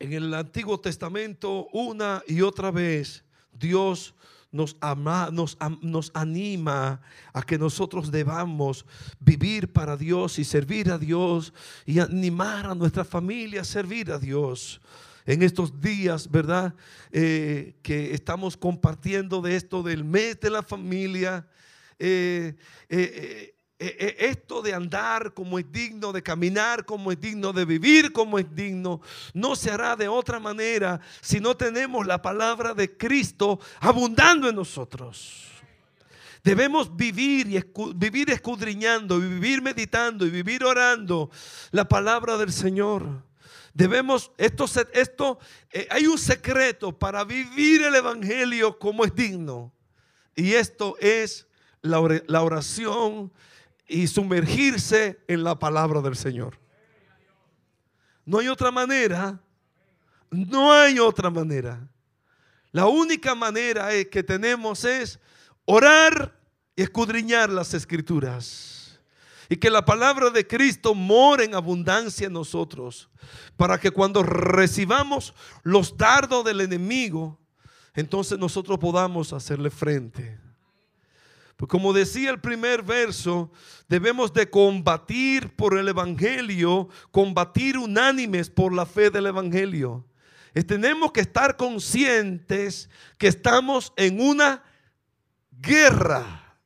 En 0.00 0.12
el 0.12 0.34
Antiguo 0.34 0.80
Testamento, 0.80 1.68
una 1.72 2.20
y 2.26 2.40
otra 2.40 2.72
vez, 2.72 3.22
Dios 3.52 4.12
nos, 4.50 4.76
ama, 4.80 5.28
nos, 5.30 5.56
nos, 5.82 6.10
anima 6.14 7.00
a 7.32 7.42
que 7.42 7.58
nosotros 7.58 8.10
debamos 8.10 8.84
vivir 9.20 9.72
para 9.72 9.96
Dios 9.96 10.36
y 10.40 10.44
servir 10.44 10.90
a 10.90 10.98
Dios 10.98 11.54
y 11.86 12.00
animar 12.00 12.66
a 12.66 12.74
nuestra 12.74 13.04
familia 13.04 13.60
a 13.60 13.64
servir 13.64 14.10
a 14.10 14.18
Dios. 14.18 14.80
En 15.26 15.42
estos 15.42 15.80
días, 15.80 16.30
¿verdad? 16.30 16.74
Eh, 17.12 17.74
que 17.82 18.14
estamos 18.14 18.56
compartiendo 18.56 19.40
de 19.40 19.56
esto 19.56 19.82
del 19.82 20.04
mes 20.04 20.40
de 20.40 20.50
la 20.50 20.62
familia. 20.62 21.46
Eh, 21.98 22.54
eh, 23.82 24.16
esto 24.18 24.60
de 24.60 24.74
andar 24.74 25.32
como 25.32 25.58
es 25.58 25.72
digno, 25.72 26.12
de 26.12 26.22
caminar 26.22 26.84
como 26.84 27.12
es 27.12 27.18
digno, 27.18 27.50
de 27.54 27.64
vivir 27.64 28.12
como 28.12 28.38
es 28.38 28.54
digno, 28.54 29.00
no 29.32 29.56
se 29.56 29.70
hará 29.70 29.96
de 29.96 30.06
otra 30.06 30.38
manera 30.38 31.00
si 31.22 31.40
no 31.40 31.56
tenemos 31.56 32.06
la 32.06 32.20
palabra 32.20 32.74
de 32.74 32.94
Cristo 32.94 33.58
abundando 33.80 34.50
en 34.50 34.56
nosotros. 34.56 35.46
Debemos 36.44 36.94
vivir 36.94 37.46
y 37.48 37.62
vivir 37.94 38.30
escudriñando, 38.30 39.16
y 39.16 39.28
vivir 39.28 39.62
meditando 39.62 40.26
y 40.26 40.30
vivir 40.30 40.62
orando 40.62 41.30
la 41.70 41.88
palabra 41.88 42.36
del 42.36 42.52
Señor. 42.52 43.29
Debemos, 43.80 44.30
esto, 44.36 44.66
esto 44.92 45.38
eh, 45.72 45.88
hay 45.90 46.06
un 46.06 46.18
secreto 46.18 46.98
para 46.98 47.24
vivir 47.24 47.80
el 47.80 47.94
Evangelio 47.94 48.78
como 48.78 49.06
es 49.06 49.14
digno. 49.14 49.72
Y 50.36 50.52
esto 50.52 50.98
es 51.00 51.46
la 51.80 52.42
oración 52.42 53.32
y 53.88 54.06
sumergirse 54.06 55.24
en 55.26 55.44
la 55.44 55.58
palabra 55.58 56.02
del 56.02 56.14
Señor. 56.14 56.58
No 58.26 58.40
hay 58.40 58.48
otra 58.48 58.70
manera. 58.70 59.40
No 60.30 60.70
hay 60.74 60.98
otra 60.98 61.30
manera. 61.30 61.80
La 62.72 62.84
única 62.84 63.34
manera 63.34 63.88
que 64.10 64.22
tenemos 64.22 64.84
es 64.84 65.18
orar 65.64 66.38
y 66.76 66.82
escudriñar 66.82 67.48
las 67.48 67.72
escrituras. 67.72 68.69
Y 69.50 69.56
que 69.56 69.68
la 69.68 69.84
palabra 69.84 70.30
de 70.30 70.46
Cristo 70.46 70.94
more 70.94 71.44
en 71.44 71.56
abundancia 71.56 72.28
en 72.28 72.32
nosotros. 72.32 73.10
Para 73.56 73.78
que 73.78 73.90
cuando 73.90 74.22
recibamos 74.22 75.34
los 75.64 75.96
dardos 75.96 76.44
del 76.44 76.60
enemigo, 76.62 77.38
entonces 77.94 78.38
nosotros 78.38 78.78
podamos 78.78 79.32
hacerle 79.32 79.68
frente. 79.70 80.38
Pues 81.56 81.68
como 81.68 81.92
decía 81.92 82.30
el 82.30 82.40
primer 82.40 82.82
verso, 82.82 83.50
debemos 83.88 84.32
de 84.32 84.48
combatir 84.48 85.54
por 85.56 85.76
el 85.76 85.88
Evangelio, 85.88 86.88
combatir 87.10 87.76
unánimes 87.76 88.48
por 88.48 88.72
la 88.72 88.86
fe 88.86 89.10
del 89.10 89.26
Evangelio. 89.26 90.06
tenemos 90.66 91.12
que 91.12 91.20
estar 91.20 91.56
conscientes 91.56 92.88
que 93.18 93.26
estamos 93.26 93.92
en 93.96 94.20
una 94.20 94.62
guerra, 95.60 96.56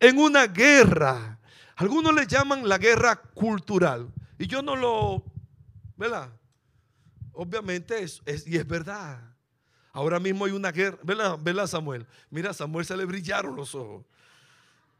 en 0.00 0.18
una 0.18 0.46
guerra. 0.46 1.38
Algunos 1.76 2.14
le 2.14 2.26
llaman 2.26 2.68
la 2.68 2.78
guerra 2.78 3.16
cultural. 3.16 4.12
Y 4.38 4.46
yo 4.46 4.62
no 4.62 4.76
lo, 4.76 5.24
¿verdad? 5.96 6.30
Obviamente 7.32 8.02
es, 8.02 8.22
y 8.46 8.56
es 8.56 8.66
verdad. 8.66 9.20
Ahora 9.92 10.18
mismo 10.18 10.44
hay 10.44 10.52
una 10.52 10.72
guerra, 10.72 10.98
¿verdad? 11.02 11.38
¿verdad 11.40 11.66
Samuel? 11.66 12.06
Mira, 12.30 12.52
Samuel 12.52 12.84
se 12.84 12.96
le 12.96 13.04
brillaron 13.04 13.54
los 13.54 13.74
ojos. 13.74 14.04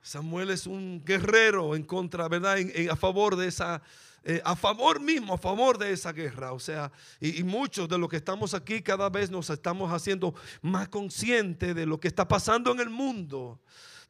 Samuel 0.02 0.50
es 0.50 0.66
un 0.66 1.02
guerrero 1.04 1.74
en 1.74 1.82
contra, 1.82 2.28
¿verdad? 2.28 2.58
a 2.90 2.96
favor 2.96 3.36
de 3.36 3.48
esa, 3.48 3.80
eh, 4.22 4.40
a 4.44 4.54
favor 4.54 5.00
mismo, 5.00 5.34
a 5.34 5.38
favor 5.38 5.78
de 5.78 5.92
esa 5.92 6.12
guerra. 6.12 6.52
O 6.52 6.60
sea, 6.60 6.92
y, 7.20 7.42
muchos 7.42 7.88
de 7.88 7.98
los 7.98 8.08
que 8.08 8.16
estamos 8.16 8.52
aquí 8.52 8.82
cada 8.82 9.08
vez 9.08 9.30
nos 9.30 9.48
estamos 9.50 9.90
haciendo 9.90 10.34
más 10.60 10.88
conscientes 10.88 11.74
de 11.74 11.86
lo 11.86 11.98
que 11.98 12.08
está 12.08 12.28
pasando 12.28 12.70
en 12.72 12.80
el 12.80 12.90
mundo, 12.90 13.60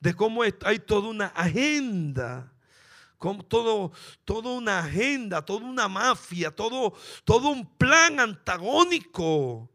de 0.01 0.15
cómo 0.15 0.43
hay 0.43 0.79
toda 0.81 1.09
una 1.09 1.27
agenda. 1.27 2.54
Como 3.19 3.45
todo, 3.45 3.93
toda 4.25 4.51
una 4.51 4.81
agenda, 4.81 5.43
toda 5.43 5.65
una 5.65 5.89
mafia, 5.89 6.51
todo, 6.51 6.95
todo 7.25 7.49
un 7.51 7.67
plan 7.77 8.21
antagónico 8.21 9.71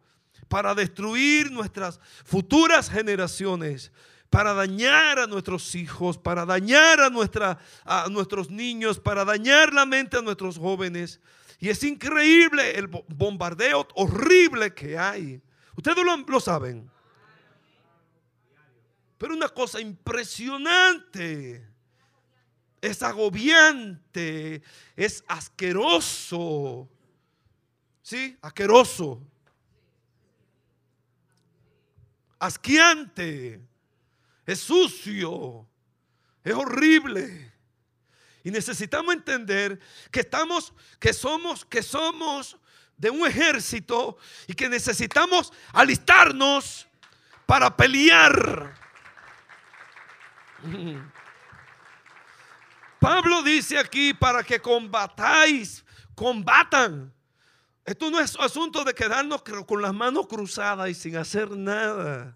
para 0.48 0.76
destruir 0.76 1.52
nuestras 1.52 2.00
futuras 2.26 2.90
generaciones 2.90 3.92
para 4.30 4.54
dañar 4.54 5.20
a 5.20 5.28
nuestros 5.28 5.74
hijos, 5.76 6.18
para 6.18 6.46
dañar 6.46 7.00
a, 7.02 7.10
nuestra, 7.10 7.58
a 7.84 8.08
nuestros 8.10 8.50
niños, 8.50 9.00
para 9.00 9.26
dañar 9.26 9.74
la 9.74 9.86
mente 9.86 10.18
a 10.18 10.22
nuestros 10.22 10.58
jóvenes. 10.58 11.20
Y 11.60 11.70
es 11.70 11.84
increíble 11.84 12.78
el 12.78 12.88
bombardeo 12.88 13.88
horrible 13.96 14.74
que 14.74 14.98
hay. 14.98 15.42
Ustedes 15.76 16.04
lo, 16.04 16.16
lo 16.18 16.40
saben. 16.40 16.90
Pero 19.18 19.34
una 19.34 19.50
cosa 19.50 19.82
impresionante. 19.82 21.68
Es 22.82 23.04
agobiante. 23.04 24.62
Es 24.96 25.24
asqueroso. 25.28 26.90
¿Sí? 28.02 28.38
Asqueroso. 28.42 29.22
Asquiante 32.40 33.62
es 34.50 34.60
sucio, 34.62 35.68
es 36.44 36.54
horrible. 36.54 37.54
Y 38.44 38.50
necesitamos 38.50 39.14
entender 39.14 39.80
que 40.10 40.22
estamos, 40.22 40.74
que 41.00 41.14
somos, 41.14 41.66
que 41.66 41.84
somos 41.84 42.58
de 42.98 43.10
un 43.10 43.28
ejército 43.28 44.18
y 44.48 44.54
que 44.54 44.70
necesitamos 44.70 45.54
alistarnos 45.72 46.88
para 47.46 47.76
pelear. 47.76 48.74
Pablo 53.00 53.42
dice 53.44 53.78
aquí 53.78 54.14
para 54.14 54.44
que 54.44 54.60
combatáis, 54.60 55.84
combatan. 56.16 57.14
Esto 57.86 58.12
no 58.12 58.20
es 58.20 58.36
asunto 58.40 58.84
de 58.84 58.94
quedarnos 58.94 59.42
con 59.42 59.82
las 59.82 59.94
manos 59.94 60.28
cruzadas 60.28 60.90
y 60.90 60.94
sin 60.94 61.16
hacer 61.18 61.50
nada. 61.52 62.36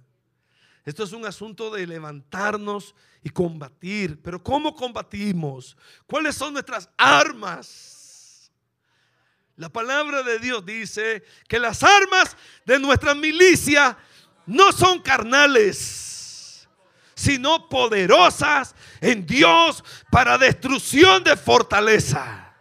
Esto 0.85 1.03
es 1.03 1.13
un 1.13 1.25
asunto 1.25 1.69
de 1.71 1.85
levantarnos 1.87 2.95
y 3.23 3.29
combatir. 3.29 4.21
Pero 4.21 4.41
¿cómo 4.41 4.75
combatimos? 4.75 5.77
¿Cuáles 6.07 6.35
son 6.35 6.53
nuestras 6.53 6.89
armas? 6.97 8.51
La 9.55 9.69
palabra 9.69 10.23
de 10.23 10.39
Dios 10.39 10.65
dice 10.65 11.23
que 11.47 11.59
las 11.59 11.83
armas 11.83 12.35
de 12.65 12.79
nuestra 12.79 13.13
milicia 13.13 13.97
no 14.45 14.71
son 14.71 14.99
carnales, 14.99 16.13
sino 17.23 17.69
poderosas 17.69 18.75
en 18.99 19.25
Dios 19.25 19.81
para 20.11 20.37
destrucción 20.37 21.23
de 21.23 21.37
fortaleza. 21.37 22.53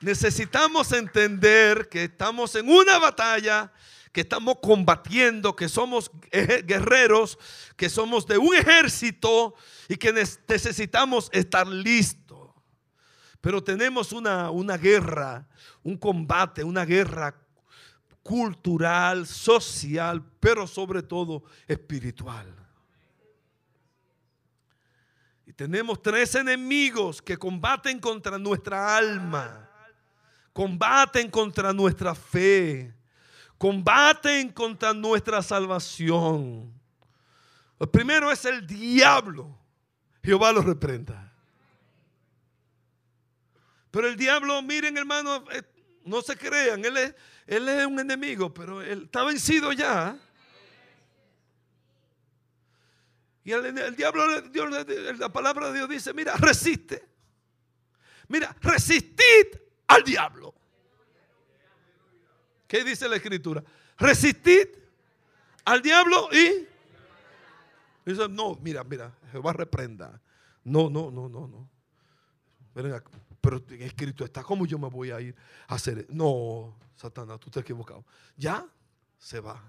necesitamos 0.00 0.92
entender 0.92 1.88
que 1.88 2.04
estamos 2.04 2.54
en 2.54 2.68
una 2.68 2.98
batalla, 2.98 3.72
que 4.12 4.20
estamos 4.20 4.58
combatiendo, 4.62 5.56
que 5.56 5.68
somos 5.68 6.12
guerreros, 6.30 7.36
que 7.76 7.90
somos 7.90 8.24
de 8.24 8.38
un 8.38 8.54
ejército 8.54 9.56
y 9.88 9.96
que 9.96 10.12
necesitamos 10.12 11.28
estar 11.32 11.66
listos. 11.66 12.52
Pero 13.40 13.64
tenemos 13.64 14.12
una, 14.12 14.52
una 14.52 14.76
guerra, 14.76 15.48
un 15.82 15.96
combate, 15.96 16.62
una 16.62 16.84
guerra 16.84 17.47
cultural, 18.28 19.26
social, 19.26 20.22
pero 20.38 20.66
sobre 20.66 21.02
todo 21.02 21.44
espiritual. 21.66 22.54
Y 25.46 25.52
tenemos 25.54 26.02
tres 26.02 26.34
enemigos 26.34 27.22
que 27.22 27.38
combaten 27.38 27.98
contra 27.98 28.36
nuestra 28.36 28.98
alma 28.98 29.68
combaten 30.58 31.30
contra 31.30 31.72
nuestra 31.72 32.16
fe, 32.16 32.92
combaten 33.56 34.50
contra 34.50 34.92
nuestra 34.92 35.40
salvación. 35.40 36.74
El 37.78 37.88
primero 37.88 38.32
es 38.32 38.44
el 38.44 38.66
diablo. 38.66 39.56
Jehová 40.20 40.50
lo 40.50 40.60
reprenda. 40.62 41.32
Pero 43.92 44.08
el 44.08 44.16
diablo, 44.16 44.60
miren 44.60 44.96
hermano, 44.96 45.44
eh, 45.52 45.62
no 46.04 46.22
se 46.22 46.36
crean, 46.36 46.84
él 46.84 46.96
es, 46.96 47.14
él 47.48 47.66
es 47.66 47.86
un 47.86 47.98
enemigo, 47.98 48.52
pero 48.52 48.82
él 48.82 49.04
está 49.04 49.24
vencido 49.24 49.72
ya. 49.72 50.18
Y 53.42 53.52
el, 53.52 53.96
diablo, 53.96 54.22
la 55.16 55.32
palabra 55.32 55.68
de 55.68 55.78
Dios 55.78 55.88
dice, 55.88 56.12
mira, 56.12 56.36
resiste. 56.36 57.08
Mira, 58.28 58.54
resistid 58.60 59.46
al 59.86 60.04
diablo. 60.04 60.54
¿Qué 62.66 62.84
dice 62.84 63.08
la 63.08 63.16
escritura? 63.16 63.64
Resistid 63.96 64.68
al 65.64 65.80
diablo 65.80 66.28
y... 66.30 66.68
Dice, 68.04 68.28
no, 68.28 68.58
mira, 68.60 68.84
mira, 68.84 69.10
Jehová 69.32 69.54
reprenda. 69.54 70.20
No, 70.64 70.90
no, 70.90 71.10
no, 71.10 71.30
no, 71.30 71.48
no. 71.48 71.70
Pero 73.40 73.64
escrito 73.70 74.24
está, 74.24 74.42
¿cómo 74.42 74.66
yo 74.66 74.78
me 74.78 74.88
voy 74.88 75.10
a 75.10 75.20
ir 75.20 75.34
a 75.66 75.74
hacer? 75.74 76.06
No, 76.10 76.76
Satanás, 76.94 77.40
tú 77.40 77.50
te 77.50 77.58
has 77.58 77.62
equivocado. 77.62 78.04
Ya 78.36 78.66
se 79.18 79.40
va. 79.40 79.62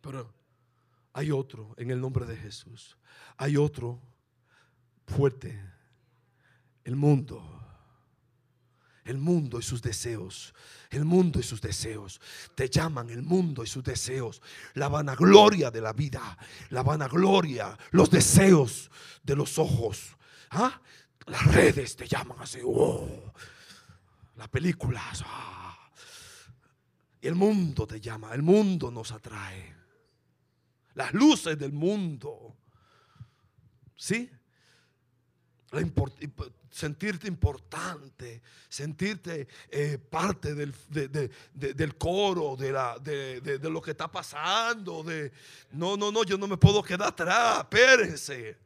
Pero 0.00 0.32
hay 1.12 1.30
otro 1.30 1.74
en 1.76 1.90
el 1.90 2.00
nombre 2.00 2.26
de 2.26 2.36
Jesús. 2.36 2.96
Hay 3.36 3.56
otro 3.56 4.00
fuerte. 5.06 5.60
El 6.84 6.94
mundo. 6.94 7.42
El 9.04 9.18
mundo 9.18 9.58
y 9.58 9.62
sus 9.62 9.82
deseos. 9.82 10.54
El 10.90 11.04
mundo 11.04 11.40
y 11.40 11.42
sus 11.42 11.60
deseos. 11.60 12.20
Te 12.54 12.68
llaman 12.68 13.10
el 13.10 13.22
mundo 13.22 13.62
y 13.64 13.66
sus 13.66 13.82
deseos. 13.82 14.42
La 14.74 14.88
vanagloria 14.88 15.70
de 15.70 15.80
la 15.80 15.92
vida. 15.92 16.36
La 16.70 16.82
vanagloria. 16.82 17.76
Los 17.92 18.10
deseos 18.10 18.90
de 19.22 19.36
los 19.36 19.58
ojos. 19.58 20.15
¿Ah? 20.50 20.80
Las 21.26 21.44
redes 21.46 21.96
te 21.96 22.06
llaman 22.06 22.38
así. 22.40 22.60
Oh. 22.64 23.32
Las 24.36 24.48
películas. 24.48 25.22
Ah. 25.26 25.90
Y 27.20 27.26
el 27.26 27.34
mundo 27.34 27.86
te 27.86 28.00
llama. 28.00 28.34
El 28.34 28.42
mundo 28.42 28.90
nos 28.90 29.12
atrae 29.12 29.74
las 30.94 31.12
luces 31.12 31.58
del 31.58 31.72
mundo. 31.72 32.56
¿Sí? 33.94 34.30
sentirte 36.70 37.26
importante, 37.26 38.42
sentirte 38.68 39.48
eh, 39.68 39.98
parte 39.98 40.54
del, 40.54 40.74
del, 40.88 41.96
coro, 41.96 42.56
de, 42.56 42.72
la, 42.72 42.98
de, 42.98 43.58
lo 43.62 43.82
que 43.82 43.90
está 43.92 44.10
pasando. 44.10 45.02
De, 45.02 45.32
no, 45.72 45.96
no, 45.96 46.12
no, 46.12 46.22
yo 46.24 46.38
no 46.38 46.46
me 46.46 46.56
puedo 46.56 46.82
quedar 46.82 47.08
atrás, 47.08 47.58
espérense. 47.60 48.65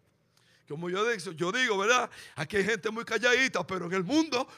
Como 0.71 0.89
yo 0.89 1.05
digo, 1.05 1.33
yo 1.33 1.51
digo, 1.51 1.77
¿verdad? 1.77 2.09
Aquí 2.37 2.57
hay 2.57 2.65
gente 2.65 2.91
muy 2.91 3.05
calladita, 3.05 3.67
pero 3.67 3.87
en 3.87 3.93
el 3.93 4.05
mundo 4.05 4.49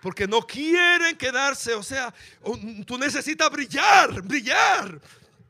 Porque 0.00 0.26
no 0.28 0.40
quieren 0.42 1.16
quedarse, 1.16 1.74
o 1.74 1.82
sea, 1.82 2.14
tú 2.86 2.98
necesitas 2.98 3.50
brillar, 3.50 4.22
brillar. 4.22 5.00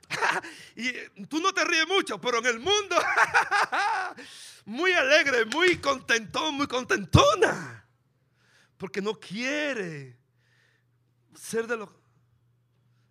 y 0.77 0.91
tú 1.27 1.39
no 1.39 1.53
te 1.53 1.65
ríes 1.65 1.87
mucho, 1.87 2.19
pero 2.19 2.39
en 2.39 2.47
el 2.47 2.59
mundo, 2.59 2.97
muy 4.65 4.93
alegre, 4.93 5.45
muy 5.45 5.77
contentón, 5.77 6.55
muy 6.55 6.67
contentona. 6.67 7.85
Porque 8.79 9.03
no 9.03 9.21
quiere 9.21 10.19
ser 11.35 11.67
de 11.67 11.77
lo... 11.77 11.95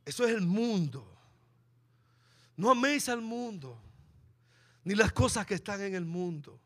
Eso 0.05 0.25
es 0.25 0.31
el 0.31 0.41
mundo. 0.41 1.16
No 2.57 2.71
améis 2.71 3.07
al 3.07 3.21
mundo, 3.21 3.79
ni 4.83 4.95
las 4.95 5.13
cosas 5.13 5.45
que 5.45 5.53
están 5.53 5.81
en 5.81 5.95
el 5.95 6.05
mundo. 6.05 6.59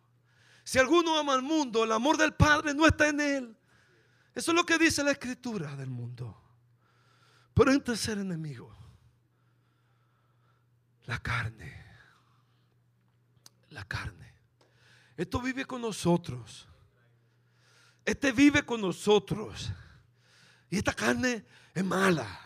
Si 0.64 0.80
alguno 0.80 1.18
ama 1.18 1.34
al 1.34 1.42
mundo, 1.42 1.84
el 1.84 1.92
amor 1.92 2.18
del 2.18 2.34
Padre 2.34 2.74
no 2.74 2.88
está 2.88 3.10
en 3.10 3.20
él. 3.20 3.58
Eso 4.34 4.52
es 4.52 4.56
lo 4.56 4.66
que 4.66 4.78
dice 4.78 5.04
la 5.04 5.12
escritura 5.12 5.76
del 5.76 5.90
mundo. 5.90 6.42
Pero 7.54 7.70
hay 7.70 7.76
un 7.76 7.84
tercer 7.84 8.18
enemigo. 8.18 8.74
La 11.06 11.20
carne. 11.20 11.86
La 13.70 13.84
carne. 13.84 14.34
Esto 15.18 15.42
vive 15.42 15.66
con 15.66 15.82
nosotros. 15.82 16.68
Este 18.06 18.32
vive 18.32 18.64
con 18.64 18.80
nosotros. 18.80 19.72
Y 20.70 20.78
esta 20.78 20.94
carne 20.94 21.46
es 21.74 21.84
mala. 21.84 22.40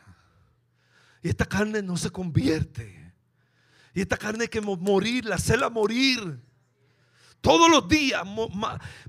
Y 1.21 1.29
esta 1.29 1.45
carne 1.45 1.83
no 1.83 1.95
se 1.95 2.09
convierte. 2.09 3.04
Y 3.95 4.01
esta 4.01 4.17
carne 4.17 4.43
hay 4.43 4.49
que 4.49 4.61
morirla, 4.61 5.35
hacerla 5.35 5.71
morir. 5.71 6.39
Todos 7.41 7.69
los 7.71 7.87
días, 7.87 8.21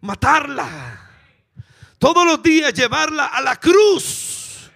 matarla 0.00 1.06
todos 1.98 2.26
los 2.26 2.42
días 2.42 2.72
llevarla 2.74 3.26
a 3.26 3.40
la 3.40 3.56
cruz. 3.56 4.70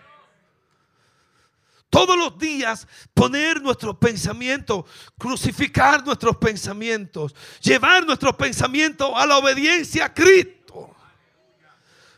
Todos 1.91 2.17
los 2.17 2.39
días 2.39 2.87
poner 3.13 3.61
nuestros 3.61 3.97
pensamientos, 3.97 4.85
crucificar 5.19 6.07
nuestros 6.07 6.37
pensamientos, 6.37 7.35
llevar 7.61 8.07
nuestros 8.07 8.37
pensamientos 8.37 9.11
a 9.15 9.27
la 9.27 9.39
obediencia 9.39 10.07
a 10.07 10.15
Cristo. 10.15 10.60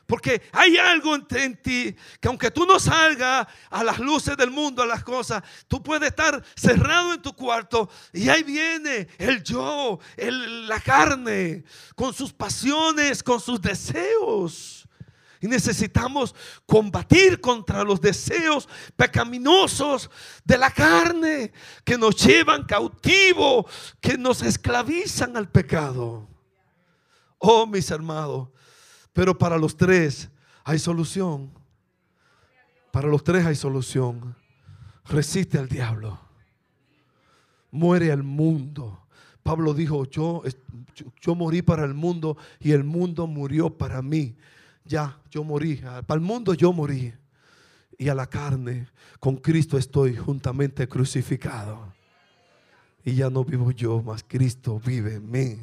Porque 0.07 0.43
hay 0.53 0.77
algo 0.77 1.15
en, 1.15 1.57
ti 1.57 1.95
que 2.21 2.29
aunque 2.29 2.51
tú 2.51 2.67
no 2.67 2.79
salgas 2.79 3.47
a 3.71 3.85
las 3.85 3.99
luces 3.99 4.37
del 4.37 4.51
mundo, 4.51 4.83
a 4.83 4.87
las 4.87 5.05
cosas, 5.05 5.43
tú 5.69 5.83
puedes 5.83 6.11
estar 6.11 6.43
cerrado 6.57 7.15
en 7.15 7.23
tu 7.23 7.35
cuarto 7.35 7.89
y 8.13 8.29
ahí 8.29 8.43
viene 8.43 9.09
el 9.19 9.43
yo, 9.43 9.99
la 10.17 10.81
carne, 10.81 11.65
con 11.95 12.13
sus 12.13 12.33
pasiones, 12.33 13.23
con 13.23 13.41
sus 13.41 13.61
deseos. 13.61 14.87
Y 15.41 15.49
necesitamos 15.49 16.37
combatir 16.67 17.41
contra 17.41 17.83
los 17.83 18.01
deseos 18.01 18.69
pecaminosos 18.95 20.09
de 20.45 20.57
la 20.57 20.71
carne 20.71 21.53
que 21.85 21.99
nos 21.99 22.15
llevan 22.17 22.65
cautivo, 22.65 23.67
que 24.01 24.17
nos 24.17 24.41
esclavizan 24.43 25.37
al 25.37 25.51
pecado. 25.51 26.29
Oh, 27.39 27.67
mis 27.67 27.91
hermanos, 27.91 28.51
pero 29.13 29.37
para 29.37 29.59
los 29.59 29.77
tres 29.77 30.31
hay 30.65 30.79
solución. 30.79 31.51
Para 32.91 33.09
los 33.09 33.25
tres 33.25 33.47
hay 33.47 33.55
solución. 33.55 34.37
Resiste 35.07 35.59
al 35.59 35.69
diablo. 35.69 36.19
Muere 37.71 38.13
al 38.13 38.23
mundo. 38.23 39.07
Pablo 39.43 39.75
dijo, 39.75 40.05
yo, 40.05 40.43
yo, 41.21 41.35
morí 41.35 41.63
para 41.63 41.85
el 41.85 41.95
mundo 41.95 42.37
y 42.61 42.73
el 42.73 42.85
mundo 42.85 43.27
murió 43.27 43.77
para 43.77 44.01
mí 44.03 44.37
ya, 44.85 45.19
yo 45.31 45.45
morí. 45.45 45.77
Para 45.77 46.15
el 46.15 46.21
mundo 46.21 46.55
yo 46.55 46.73
morí. 46.73 47.13
Y 47.99 48.09
a 48.09 48.15
la 48.15 48.27
carne, 48.27 48.89
con 49.21 49.37
Cristo 49.37 49.79
estoy 49.79 50.17
juntamente 50.17 50.89
crucificado. 50.89 51.93
Y 53.05 53.15
ya 53.15 53.31
no 53.31 53.45
vivo 53.45 53.71
yo, 53.71 54.03
mas 54.03 54.25
Cristo 54.27 54.81
vive 54.85 55.15
en 55.17 55.31
mí. 55.31 55.59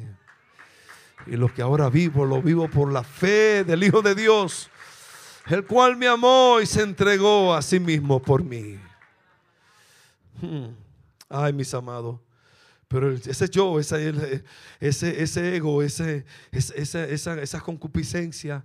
Y 1.26 1.36
lo 1.36 1.52
que 1.52 1.62
ahora 1.62 1.88
vivo, 1.90 2.24
lo 2.24 2.42
vivo 2.42 2.68
por 2.68 2.92
la 2.92 3.02
fe 3.02 3.64
del 3.64 3.84
Hijo 3.84 4.02
de 4.02 4.14
Dios, 4.14 4.70
el 5.46 5.64
cual 5.66 5.96
me 5.96 6.08
amó 6.08 6.58
y 6.60 6.66
se 6.66 6.82
entregó 6.82 7.54
a 7.54 7.62
sí 7.62 7.78
mismo 7.78 8.20
por 8.20 8.42
mí. 8.42 8.78
Hmm. 10.40 10.68
Ay, 11.28 11.52
mis 11.52 11.72
amados. 11.74 12.18
Pero 12.88 13.12
ese 13.12 13.48
yo, 13.48 13.78
ese, 13.78 14.42
ese, 14.80 15.22
ese 15.22 15.56
ego, 15.56 15.80
ese, 15.82 16.24
esa, 16.50 17.04
esa, 17.06 17.60
concupiscencia, 17.60 18.64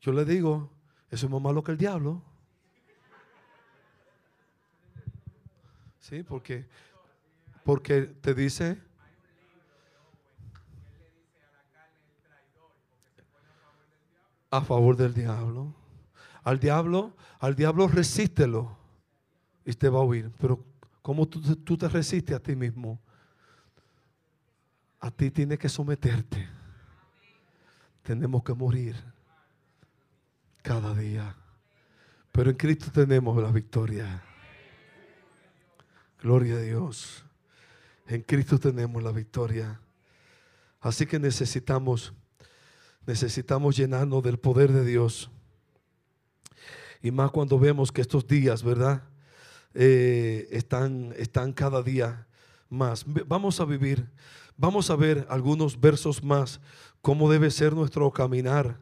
yo 0.00 0.12
le 0.12 0.24
digo, 0.24 0.68
eso 1.10 1.26
es 1.26 1.32
más 1.32 1.40
malo 1.40 1.62
que 1.62 1.70
el 1.70 1.78
diablo. 1.78 2.20
Sí, 6.00 6.24
porque, 6.24 6.66
porque 7.62 8.02
te 8.02 8.34
dice... 8.34 8.78
A 14.52 14.60
favor 14.60 14.96
del 14.96 15.14
diablo. 15.14 15.74
Al 16.44 16.60
diablo, 16.60 17.16
al 17.40 17.56
diablo 17.56 17.88
resístelo 17.88 18.76
y 19.64 19.72
te 19.72 19.88
va 19.88 20.00
a 20.00 20.02
oír. 20.02 20.30
Pero 20.38 20.62
¿cómo 21.00 21.26
tú 21.26 21.76
te 21.76 21.88
resistes 21.88 22.36
a 22.36 22.40
ti 22.40 22.54
mismo? 22.54 23.00
A 25.00 25.10
ti 25.10 25.30
tienes 25.30 25.58
que 25.58 25.68
someterte. 25.68 26.48
Tenemos 28.02 28.44
que 28.44 28.52
morir 28.52 28.94
cada 30.60 30.94
día. 30.94 31.34
Pero 32.30 32.50
en 32.50 32.56
Cristo 32.56 32.90
tenemos 32.92 33.42
la 33.42 33.50
victoria. 33.50 34.22
Gloria 36.20 36.56
a 36.56 36.60
Dios. 36.60 37.24
En 38.06 38.20
Cristo 38.22 38.58
tenemos 38.58 39.02
la 39.02 39.12
victoria. 39.12 39.80
Así 40.80 41.06
que 41.06 41.18
necesitamos, 41.18 42.12
necesitamos 43.06 43.76
llenarnos 43.76 44.22
del 44.22 44.38
poder 44.38 44.72
de 44.72 44.84
Dios. 44.84 45.30
Y 47.02 47.10
más 47.10 47.30
cuando 47.30 47.58
vemos 47.58 47.90
que 47.90 48.00
estos 48.00 48.26
días, 48.26 48.62
¿verdad? 48.62 49.02
Eh, 49.74 50.48
están, 50.52 51.12
están 51.16 51.52
cada 51.52 51.82
día 51.82 52.26
más. 52.68 53.04
Vamos 53.26 53.60
a 53.60 53.64
vivir, 53.64 54.08
vamos 54.56 54.90
a 54.90 54.96
ver 54.96 55.26
algunos 55.28 55.80
versos 55.80 56.22
más, 56.22 56.60
cómo 57.00 57.30
debe 57.30 57.50
ser 57.50 57.74
nuestro 57.74 58.10
caminar 58.12 58.78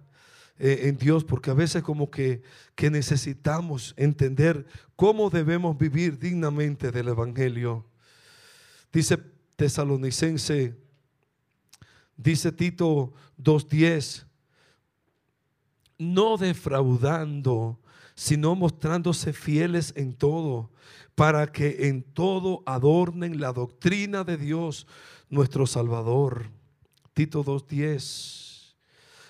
eh, 0.58 0.88
en 0.88 0.98
Dios, 0.98 1.24
porque 1.24 1.50
a 1.50 1.54
veces 1.54 1.82
como 1.82 2.10
que, 2.10 2.42
que 2.74 2.90
necesitamos 2.90 3.94
entender 3.96 4.66
cómo 4.96 5.30
debemos 5.30 5.78
vivir 5.78 6.18
dignamente 6.18 6.90
del 6.92 7.08
Evangelio. 7.08 7.86
Dice 8.92 9.18
Tesalonicense, 9.56 10.76
dice 12.22 12.52
Tito 12.52 13.12
2.10, 13.38 14.24
no 15.98 16.36
defraudando, 16.36 17.80
sino 18.14 18.54
mostrándose 18.54 19.32
fieles 19.32 19.92
en 19.96 20.14
todo, 20.14 20.70
para 21.14 21.50
que 21.50 21.88
en 21.88 22.02
todo 22.02 22.62
adornen 22.66 23.40
la 23.40 23.52
doctrina 23.52 24.24
de 24.24 24.36
Dios, 24.36 24.86
nuestro 25.28 25.66
Salvador. 25.66 26.50
Tito 27.14 27.44
2.10. 27.44 28.50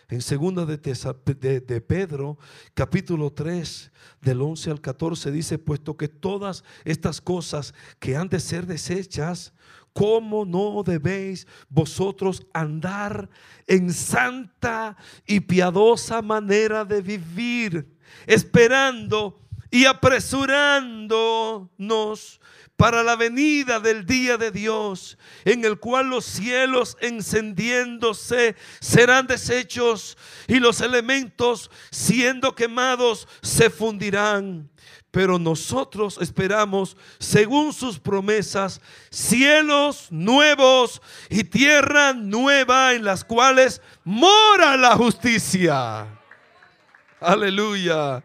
En 0.09 0.23
segunda 0.23 0.67
de, 0.67 1.81
Pedro, 1.87 2.37
capítulo 2.75 3.33
3, 3.33 3.93
del 4.21 4.43
11 4.43 4.71
al 4.73 4.81
14, 4.81 5.31
dice, 5.31 5.59
puesto 5.59 5.97
que 5.97 6.09
todas 6.09 6.65
estas 6.85 7.21
cosas 7.21 7.75
que 8.01 8.17
han 8.17 8.29
de 8.29 8.41
ser 8.41 8.67
desechas, 8.67 9.53
¿cómo 9.93 10.45
no 10.45 10.83
debéis 10.85 11.47
vosotros 11.69 12.47
andar 12.53 13.29
en 13.67 13.93
santa 13.93 14.97
y 15.27 15.41
piadosa 15.41 16.23
manera 16.23 16.85
de 16.85 17.03
vivir, 17.03 17.97
esperando 18.27 19.41
y 19.71 19.85
apresurándonos 19.85 22.41
para 22.81 23.03
la 23.03 23.15
venida 23.15 23.79
del 23.79 24.07
día 24.07 24.39
de 24.39 24.51
Dios, 24.51 25.19
en 25.45 25.67
el 25.67 25.79
cual 25.79 26.09
los 26.09 26.25
cielos 26.25 26.97
encendiéndose 27.03 28.57
serán 28.81 29.27
deshechos 29.27 30.17
y 30.49 30.61
los 30.61 30.81
elementos 30.81 31.71
siendo 31.91 32.55
quemados 32.55 33.29
se 33.43 33.69
fundirán. 33.69 34.71
Pero 35.11 35.39
nosotros 35.39 36.19
esperamos, 36.21 36.97
según 37.19 37.73
sus 37.73 37.99
promesas, 37.99 38.81
cielos 39.11 40.07
nuevos 40.11 41.03
y 41.29 41.43
tierra 41.43 42.13
nueva 42.13 42.95
en 42.95 43.05
las 43.05 43.25
cuales 43.25 43.83
mora 44.05 44.77
la 44.77 44.95
justicia. 44.95 46.07
Aleluya. 47.21 48.23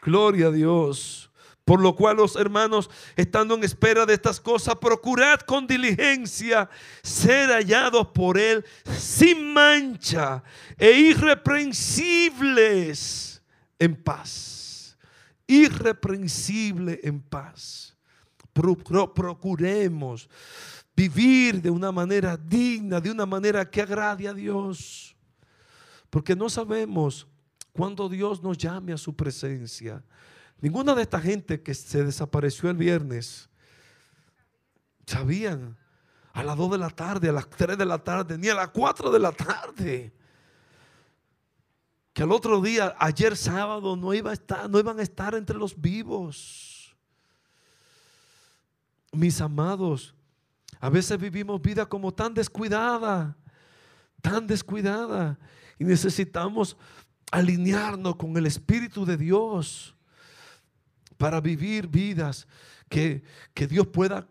Gloria 0.00 0.46
a 0.46 0.50
Dios. 0.50 1.30
Por 1.66 1.80
lo 1.80 1.94
cual 1.94 2.16
los 2.16 2.34
hermanos, 2.34 2.88
estando 3.14 3.54
en 3.54 3.62
espera 3.62 4.06
de 4.06 4.14
estas 4.14 4.40
cosas, 4.40 4.76
procurad 4.80 5.40
con 5.40 5.66
diligencia 5.66 6.70
ser 7.02 7.50
hallados 7.50 8.06
por 8.08 8.38
Él 8.38 8.64
sin 8.98 9.52
mancha 9.52 10.42
e 10.78 10.92
irreprensibles 10.92 13.42
en 13.78 13.94
paz. 13.94 14.59
Irreprensible 15.50 17.00
en 17.02 17.20
paz. 17.20 17.96
Procuremos 18.52 20.28
vivir 20.94 21.60
de 21.60 21.70
una 21.70 21.90
manera 21.90 22.36
digna, 22.36 23.00
de 23.00 23.10
una 23.10 23.26
manera 23.26 23.68
que 23.68 23.82
agrade 23.82 24.28
a 24.28 24.34
Dios. 24.34 25.16
Porque 26.08 26.36
no 26.36 26.48
sabemos 26.48 27.26
cuándo 27.72 28.08
Dios 28.08 28.42
nos 28.42 28.58
llame 28.58 28.92
a 28.92 28.98
su 28.98 29.16
presencia. 29.16 30.04
Ninguna 30.60 30.94
de 30.94 31.02
esta 31.02 31.20
gente 31.20 31.62
que 31.62 31.74
se 31.74 32.04
desapareció 32.04 32.70
el 32.70 32.76
viernes 32.76 33.48
sabían 35.06 35.76
a 36.32 36.44
las 36.44 36.56
2 36.56 36.70
de 36.72 36.78
la 36.78 36.90
tarde, 36.90 37.28
a 37.28 37.32
las 37.32 37.50
3 37.50 37.76
de 37.76 37.86
la 37.86 37.98
tarde, 37.98 38.38
ni 38.38 38.48
a 38.48 38.54
las 38.54 38.68
4 38.68 39.10
de 39.10 39.18
la 39.18 39.32
tarde. 39.32 40.12
Que 42.20 42.24
al 42.24 42.32
otro 42.32 42.60
día, 42.60 42.94
ayer 42.98 43.34
sábado, 43.34 43.96
no, 43.96 44.12
iba 44.12 44.34
no 44.68 44.78
iban 44.78 44.98
a 44.98 45.02
estar 45.02 45.34
entre 45.34 45.56
los 45.56 45.80
vivos. 45.80 46.94
Mis 49.10 49.40
amados, 49.40 50.14
a 50.80 50.90
veces 50.90 51.18
vivimos 51.18 51.62
vida 51.62 51.86
como 51.86 52.12
tan 52.12 52.34
descuidada, 52.34 53.38
tan 54.20 54.46
descuidada. 54.46 55.38
Y 55.78 55.84
necesitamos 55.84 56.76
alinearnos 57.32 58.16
con 58.16 58.36
el 58.36 58.44
Espíritu 58.44 59.06
de 59.06 59.16
Dios 59.16 59.96
para 61.16 61.40
vivir 61.40 61.88
vidas 61.88 62.46
que, 62.90 63.24
Dios 63.54 63.86
pueda 63.86 64.28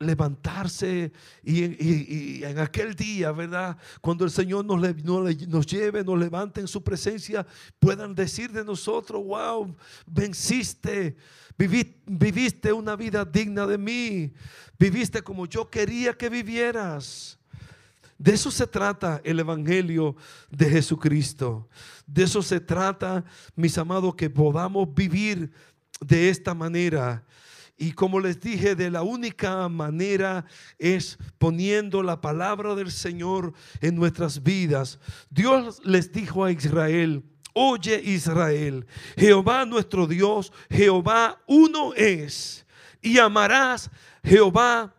levantarse 0.00 1.12
y, 1.42 2.44
en 2.44 2.58
aquel 2.58 2.94
día, 2.94 3.32
¿verdad? 3.32 3.76
Cuando 4.00 4.24
el 4.24 4.30
Señor 4.30 4.64
nos, 4.64 4.80
nos, 5.48 5.66
lleve, 5.66 6.04
nos 6.04 6.18
levante 6.18 6.60
en 6.60 6.68
su 6.68 6.82
presencia, 6.82 7.46
puedan 7.78 8.14
decir 8.14 8.52
de 8.52 8.64
nosotros, 8.64 9.24
wow, 9.24 9.74
venciste, 10.06 11.16
viviste 11.56 12.72
una 12.72 12.94
vida 12.96 13.24
digna 13.24 13.66
de 13.66 13.78
mí, 13.78 14.32
viviste 14.78 15.22
como 15.22 15.46
yo 15.46 15.68
quería 15.68 16.12
que 16.14 16.28
vivieras. 16.28 17.38
De 18.18 18.34
eso 18.34 18.50
se 18.50 18.66
trata 18.66 19.20
el 19.22 19.38
Evangelio 19.38 20.16
de 20.50 20.68
Jesucristo. 20.68 21.68
De 22.04 22.24
eso 22.24 22.42
se 22.42 22.58
trata, 22.58 23.24
mis 23.54 23.78
amados, 23.78 24.16
que 24.16 24.28
podamos 24.28 24.92
vivir 24.92 25.52
de 26.00 26.28
esta 26.28 26.52
manera. 26.52 27.24
Y 27.80 27.92
como 27.92 28.18
les 28.18 28.40
dije, 28.40 28.74
de 28.74 28.90
la 28.90 29.02
única 29.02 29.68
manera 29.68 30.44
es 30.78 31.16
poniendo 31.38 32.02
la 32.02 32.20
palabra 32.20 32.74
del 32.74 32.90
Señor 32.90 33.54
en 33.80 33.94
nuestras 33.94 34.42
vidas. 34.42 34.98
Dios 35.30 35.80
les 35.84 36.10
dijo 36.10 36.44
a 36.44 36.50
Israel, 36.50 37.22
oye 37.54 38.02
Israel, 38.04 38.84
Jehová 39.16 39.64
nuestro 39.64 40.08
Dios, 40.08 40.52
Jehová 40.68 41.40
uno 41.46 41.94
es. 41.94 42.66
Y 43.00 43.18
amarás 43.18 43.90
Jehová 44.24 44.92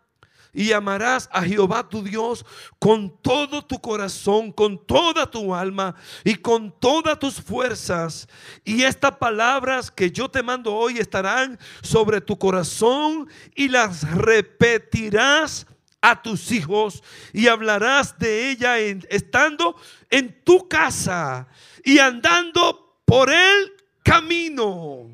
y 0.53 0.71
amarás 0.71 1.29
a 1.31 1.43
Jehová 1.43 1.87
tu 1.87 2.03
Dios 2.03 2.45
con 2.79 3.21
todo 3.21 3.63
tu 3.63 3.79
corazón, 3.79 4.51
con 4.51 4.85
toda 4.85 5.29
tu 5.29 5.53
alma 5.53 5.95
y 6.23 6.35
con 6.35 6.77
todas 6.79 7.19
tus 7.19 7.35
fuerzas. 7.35 8.27
Y 8.63 8.83
estas 8.83 9.17
palabras 9.17 9.91
que 9.91 10.11
yo 10.11 10.29
te 10.29 10.43
mando 10.43 10.73
hoy 10.73 10.97
estarán 10.97 11.59
sobre 11.81 12.21
tu 12.21 12.37
corazón 12.37 13.29
y 13.55 13.69
las 13.69 14.09
repetirás 14.11 15.67
a 16.01 16.21
tus 16.21 16.51
hijos 16.51 17.03
y 17.33 17.47
hablarás 17.47 18.17
de 18.17 18.49
ella 18.49 18.77
estando 18.79 19.75
en 20.09 20.43
tu 20.43 20.67
casa 20.67 21.47
y 21.83 21.99
andando 21.99 23.01
por 23.05 23.29
el 23.29 23.73
camino 24.03 25.09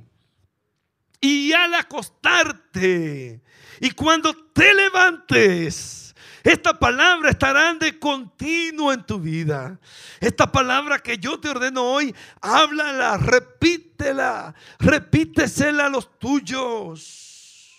y 1.19 1.53
al 1.53 1.73
acostarte 1.73 3.41
y 3.79 3.91
cuando 3.91 4.33
te 4.53 4.73
levantes, 4.73 6.05
esta 6.45 6.77
palabra 6.77 7.31
estarán 7.31 7.79
de 7.79 7.97
continuo 7.97 8.93
en 8.93 9.03
tu 9.03 9.19
vida. 9.19 9.79
Esta 10.19 10.51
palabra 10.51 10.99
que 10.99 11.17
yo 11.17 11.39
te 11.39 11.49
ordeno 11.49 11.81
hoy, 11.81 12.15
háblala, 12.39 13.17
repítela, 13.17 14.53
repítesela 14.77 15.87
a 15.87 15.89
los 15.89 16.19
tuyos. 16.19 17.73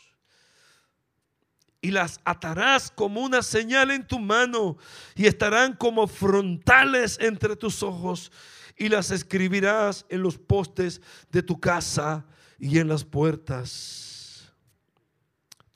Y 1.81 1.93
las 1.93 2.21
atarás 2.25 2.91
como 2.91 3.21
una 3.21 3.41
señal 3.41 3.93
en 3.93 4.05
tu 4.05 4.19
mano 4.19 4.77
y 5.15 5.27
estarán 5.27 5.75
como 5.75 6.09
frontales 6.09 7.19
entre 7.21 7.55
tus 7.55 7.85
ojos 7.85 8.33
y 8.77 8.89
las 8.89 9.13
escribirás 9.13 10.05
en 10.09 10.23
los 10.23 10.39
postes 10.39 11.01
de 11.31 11.45
tu 11.45 11.61
casa 11.61 12.27
y 12.59 12.81
en 12.81 12.89
las 12.89 13.05
puertas. 13.05 14.16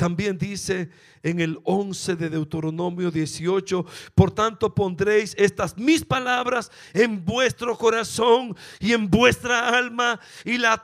También 0.01 0.39
dice 0.39 0.89
en 1.23 1.41
el 1.41 1.59
11 1.65 2.17
de 2.17 2.31
Deuteronomio 2.31 3.11
18, 3.11 3.85
por 4.15 4.31
tanto 4.31 4.75
pondréis 4.75 5.35
estas 5.39 5.77
mis 5.77 6.05
palabras 6.05 6.71
en 6.95 7.25
vuestro 7.25 7.77
corazón 7.77 8.57
y 8.79 8.93
en 8.93 9.09
vuestra 9.09 9.69
alma 9.69 10.19
y 10.45 10.57
la, 10.59 10.81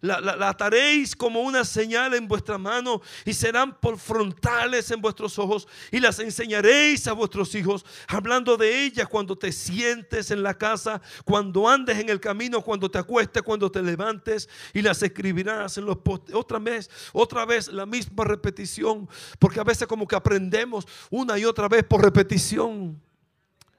la, 0.00 0.48
ataréis 0.48 1.16
como 1.16 1.40
una 1.40 1.64
señal 1.64 2.14
en 2.14 2.28
vuestra 2.28 2.58
mano 2.58 3.00
y 3.24 3.32
serán 3.32 3.76
por 3.80 3.98
frontales 3.98 4.90
en 4.90 5.00
vuestros 5.00 5.38
ojos 5.38 5.66
y 5.90 6.00
las 6.00 6.18
enseñaréis 6.18 7.06
a 7.06 7.12
vuestros 7.12 7.54
hijos, 7.54 7.84
hablando 8.08 8.56
de 8.56 8.84
ellas 8.84 9.08
cuando 9.08 9.36
te 9.36 9.52
sientes 9.52 10.30
en 10.30 10.42
la 10.42 10.54
casa, 10.54 11.00
cuando 11.24 11.68
andes 11.68 11.98
en 11.98 12.08
el 12.08 12.20
camino, 12.20 12.62
cuando 12.62 12.90
te 12.90 12.98
acuestes, 12.98 13.42
cuando 13.42 13.70
te 13.70 13.82
levantes 13.82 14.48
y 14.72 14.82
las 14.82 15.02
escribirás 15.02 15.78
en 15.78 15.86
los 15.86 15.98
postes. 15.98 16.34
Otra 16.34 16.58
vez, 16.58 16.90
otra 17.12 17.44
vez 17.44 17.68
la 17.68 17.86
misma 17.86 18.24
repetición, 18.24 18.99
porque 19.38 19.60
a 19.60 19.64
veces 19.64 19.86
como 19.86 20.06
que 20.06 20.16
aprendemos 20.16 20.86
una 21.10 21.38
y 21.38 21.44
otra 21.44 21.68
vez 21.68 21.84
por 21.84 22.02
repetición. 22.02 23.00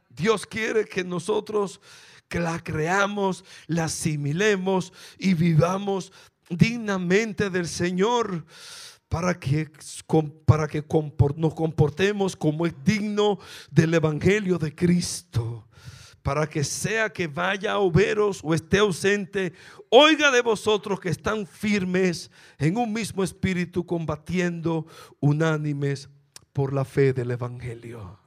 Dios 0.10 0.46
quiere 0.46 0.86
que 0.86 1.04
nosotros 1.04 1.82
que 2.28 2.40
la 2.40 2.60
creamos, 2.60 3.44
la 3.68 3.86
asimilemos 3.86 4.94
y 5.18 5.34
vivamos 5.34 6.14
dignamente 6.50 7.50
del 7.50 7.68
Señor 7.68 8.46
para 9.10 9.38
que, 9.38 9.70
para 10.46 10.68
que 10.68 10.84
nos 11.36 11.54
comportemos 11.54 12.36
como 12.38 12.66
es 12.66 12.74
digno 12.86 13.38
del 13.70 13.94
Evangelio 13.94 14.58
de 14.58 14.74
Cristo 14.74 15.51
para 16.24 16.48
que 16.48 16.64
sea 16.64 17.10
que 17.10 17.28
vaya 17.28 17.74
a 17.74 17.90
veros 17.90 18.42
o 18.44 18.54
esté 18.54 18.80
ausente, 18.80 19.54
oiga 19.90 20.32
de 20.32 20.42
vosotros 20.42 21.00
que 21.00 21.10
están 21.10 21.48
firmes 21.48 22.30
en 22.58 22.78
un 22.78 22.94
mismo 22.94 23.24
espíritu, 23.24 23.86
combatiendo 23.86 24.86
unánimes 25.20 26.10
por 26.54 26.74
la 26.74 26.86
fe 26.86 27.14
del 27.14 27.32
Evangelio. 27.32 28.20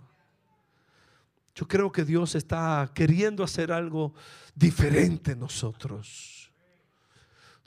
Yo 1.54 1.68
creo 1.68 1.92
que 1.92 2.04
Dios 2.04 2.34
está 2.34 2.90
queriendo 2.94 3.44
hacer 3.44 3.70
algo 3.70 4.12
diferente 4.56 5.32
en 5.32 5.40
nosotros. 5.40 6.50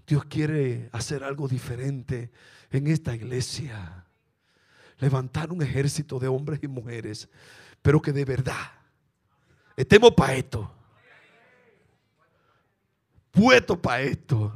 Dios 0.06 0.26
quiere 0.26 0.90
hacer 0.92 1.24
algo 1.24 1.48
diferente 1.48 2.32
en 2.70 2.88
esta 2.88 3.16
iglesia. 3.16 4.06
Levantar 5.00 5.52
un 5.52 5.62
ejército 5.62 6.20
de 6.20 6.28
hombres 6.28 6.60
y 6.64 6.68
mujeres, 6.68 7.30
pero 7.82 8.02
que 8.02 8.12
de 8.12 8.26
verdad 8.26 8.72
estemos 9.78 10.12
para 10.12 10.34
esto. 10.34 10.70
Puesto 13.32 13.80
para 13.80 14.02
esto. 14.02 14.52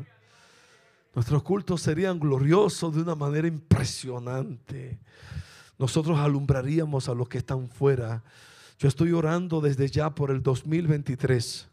Nuestros 1.14 1.44
cultos 1.44 1.82
serían 1.82 2.20
gloriosos 2.20 2.96
de 2.96 3.02
una 3.02 3.16
manera 3.16 3.48
impresionante. 3.48 4.98
Nosotros 5.78 6.20
alumbraríamos 6.20 7.08
a 7.08 7.14
los 7.14 7.30
que 7.30 7.38
están 7.38 7.70
fuera. 7.70 8.24
Yo 8.80 8.88
estoy 8.88 9.12
orando 9.12 9.62
desde 9.62 9.88
ya 9.88 10.10
por 10.10 10.32
el 10.32 10.42
2023, 10.42 11.68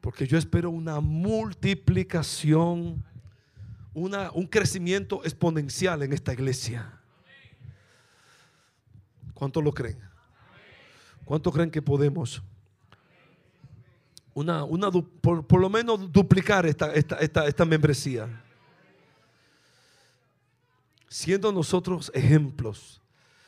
porque 0.00 0.26
yo 0.26 0.36
espero 0.36 0.70
una 0.70 0.98
multiplicación, 1.00 3.04
una, 3.94 4.32
un 4.32 4.46
crecimiento 4.46 5.22
exponencial 5.24 6.02
en 6.02 6.12
esta 6.12 6.32
iglesia. 6.32 6.98
¿Cuánto 9.34 9.62
lo 9.62 9.72
creen? 9.72 9.98
¿Cuánto 11.24 11.52
creen 11.52 11.70
que 11.70 11.82
podemos? 11.82 12.42
Una, 14.34 14.64
una, 14.64 14.90
por, 14.90 15.46
por 15.46 15.60
lo 15.60 15.68
menos 15.68 16.10
duplicar 16.10 16.66
esta, 16.66 16.92
esta, 16.94 17.16
esta, 17.16 17.46
esta 17.46 17.64
membresía 17.64 18.28
siendo 21.12 21.52
nosotros 21.52 22.10
ejemplos, 22.14 23.02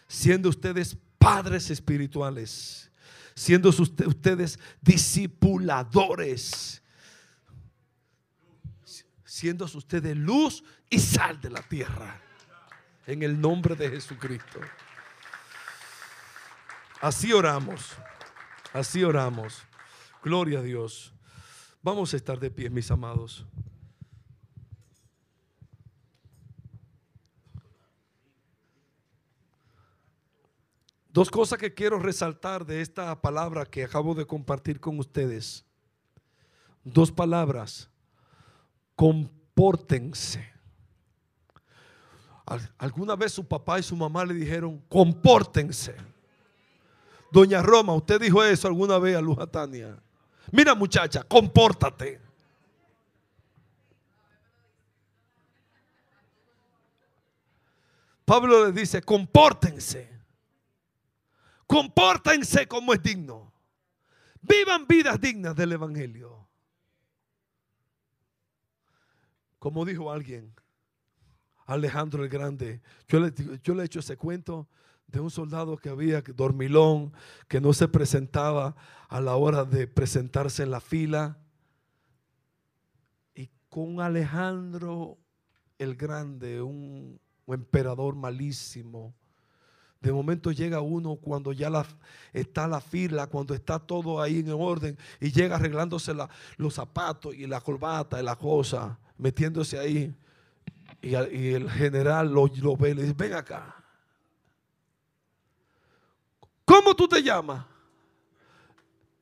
siendo 0.06 0.50
ustedes 0.50 0.98
padres 1.18 1.70
espirituales, 1.70 2.90
siendo 3.34 3.70
ustedes 3.70 4.58
discipuladores, 4.82 6.82
siendo 9.24 9.64
ustedes 9.64 10.14
luz 10.14 10.62
y 10.90 10.98
sal 10.98 11.40
de 11.40 11.48
la 11.48 11.62
tierra, 11.62 12.20
en 13.06 13.22
el 13.22 13.40
nombre 13.40 13.74
de 13.74 13.88
Jesucristo. 13.88 14.60
Así 17.00 17.32
oramos, 17.32 17.92
así 18.74 19.02
oramos. 19.02 19.62
Gloria 20.24 20.60
a 20.60 20.62
Dios. 20.62 21.12
Vamos 21.82 22.14
a 22.14 22.16
estar 22.16 22.40
de 22.40 22.50
pie, 22.50 22.70
mis 22.70 22.90
amados. 22.90 23.44
Dos 31.10 31.30
cosas 31.30 31.58
que 31.58 31.74
quiero 31.74 31.98
resaltar 31.98 32.64
de 32.64 32.80
esta 32.80 33.20
palabra 33.20 33.66
que 33.66 33.84
acabo 33.84 34.14
de 34.14 34.24
compartir 34.24 34.80
con 34.80 34.98
ustedes. 34.98 35.66
Dos 36.82 37.12
palabras. 37.12 37.90
Compórtense. 38.96 40.50
Alguna 42.78 43.14
vez 43.14 43.32
su 43.32 43.46
papá 43.46 43.78
y 43.78 43.82
su 43.82 43.94
mamá 43.94 44.24
le 44.24 44.32
dijeron, 44.32 44.82
compórtense. 44.88 45.94
Doña 47.30 47.60
Roma, 47.60 47.92
usted 47.92 48.18
dijo 48.22 48.42
eso 48.42 48.68
alguna 48.68 48.98
vez 48.98 49.16
a 49.16 49.20
Luz 49.20 49.36
Tania. 49.52 50.02
Mira 50.52 50.74
muchacha, 50.74 51.22
compórtate. 51.22 52.20
Pablo 58.24 58.66
le 58.66 58.72
dice, 58.72 59.02
compórtense. 59.02 60.10
Compórtense 61.66 62.66
como 62.66 62.94
es 62.94 63.02
digno. 63.02 63.52
Vivan 64.40 64.86
vidas 64.86 65.20
dignas 65.20 65.54
del 65.54 65.72
Evangelio. 65.72 66.46
Como 69.58 69.84
dijo 69.84 70.10
alguien, 70.12 70.54
Alejandro 71.66 72.22
el 72.22 72.28
Grande, 72.28 72.82
yo 73.08 73.20
le, 73.20 73.32
yo 73.62 73.74
le 73.74 73.82
he 73.82 73.86
hecho 73.86 74.00
ese 74.00 74.16
cuento 74.16 74.68
de 75.06 75.20
un 75.20 75.30
soldado 75.30 75.76
que 75.76 75.88
había 75.88 76.22
dormilón, 76.22 77.12
que 77.48 77.60
no 77.60 77.72
se 77.72 77.88
presentaba 77.88 78.74
a 79.08 79.20
la 79.20 79.36
hora 79.36 79.64
de 79.64 79.86
presentarse 79.86 80.62
en 80.62 80.70
la 80.70 80.80
fila. 80.80 81.38
Y 83.34 83.50
con 83.68 84.00
Alejandro 84.00 85.18
el 85.78 85.96
Grande, 85.96 86.62
un 86.62 87.20
emperador 87.46 88.16
malísimo, 88.16 89.14
de 90.04 90.12
momento 90.12 90.52
llega 90.52 90.82
uno 90.82 91.16
cuando 91.16 91.50
ya 91.54 91.70
la, 91.70 91.86
está 92.34 92.68
la 92.68 92.82
fila, 92.82 93.26
cuando 93.26 93.54
está 93.54 93.78
todo 93.78 94.20
ahí 94.20 94.40
en 94.40 94.50
orden 94.50 94.98
y 95.18 95.32
llega 95.32 95.56
arreglándose 95.56 96.12
los 96.58 96.74
zapatos 96.74 97.34
y 97.34 97.46
la 97.46 97.62
corbata 97.62 98.20
y 98.20 98.22
la 98.22 98.36
cosa, 98.36 98.98
metiéndose 99.16 99.78
ahí. 99.78 100.14
Y, 101.00 101.14
el 101.14 101.70
general 101.70 102.30
lo, 102.30 102.48
lo, 102.48 102.76
ve 102.76 102.90
y 102.90 102.94
le 102.94 103.02
dice, 103.02 103.14
ven 103.16 103.32
acá. 103.32 103.83
¿Cómo 106.64 106.94
tú 106.94 107.06
te 107.06 107.22
llamas? 107.22 107.64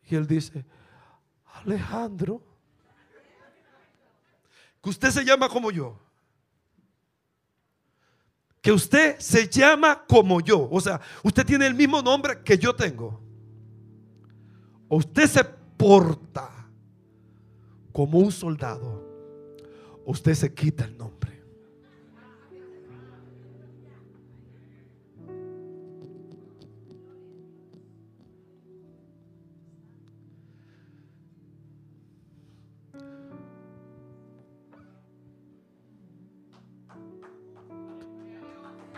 Y 0.09 0.15
él 0.15 0.27
dice, 0.27 0.65
Alejandro. 1.55 2.43
Que 4.83 4.91
usted 4.91 5.11
se 5.11 5.25
llama 5.25 5.49
como 5.49 5.71
yo 5.71 5.99
que 8.63 8.71
usted 8.71 9.19
se 9.19 9.49
llama 9.49 10.05
como 10.07 10.41
yo. 10.41 10.69
O 10.71 10.81
sea, 10.81 11.01
usted 11.25 11.45
tiene 11.45 11.67
el 11.67 11.75
mismo 11.75 12.01
nombre 12.01 12.43
que 12.43 12.57
yo 12.57 12.75
tengo. 12.75 13.21
usted 14.89 15.27
se 15.27 15.45
porta 15.45 16.49
como 17.93 18.21
un 18.21 18.31
soldado. 18.31 19.03
usted 20.07 20.35
se 20.35 20.55
quita 20.55 20.85
el 20.85 20.97
nombre. 20.97 21.22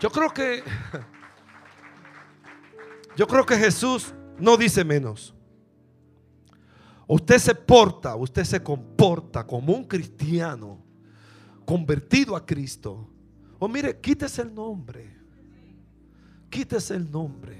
Yo 0.05 0.11
creo 0.11 0.29
que 0.31 0.61
yo 3.17 3.25
creo 3.25 3.43
que 3.43 3.57
Jesús 3.57 4.13
no 4.37 4.55
dice 4.55 4.85
menos. 4.85 5.33
Usted 7.07 7.39
se 7.39 7.55
porta, 7.55 8.15
usted 8.15 8.43
se 8.43 8.61
comporta 8.61 9.47
como 9.47 9.73
un 9.73 9.83
cristiano 9.85 10.77
convertido 11.65 12.35
a 12.35 12.45
Cristo. 12.45 13.09
O 13.57 13.67
mire, 13.67 13.99
quítese 13.99 14.43
el 14.43 14.53
nombre. 14.53 15.17
Quítese 16.51 16.93
el 16.93 17.09
nombre. 17.09 17.57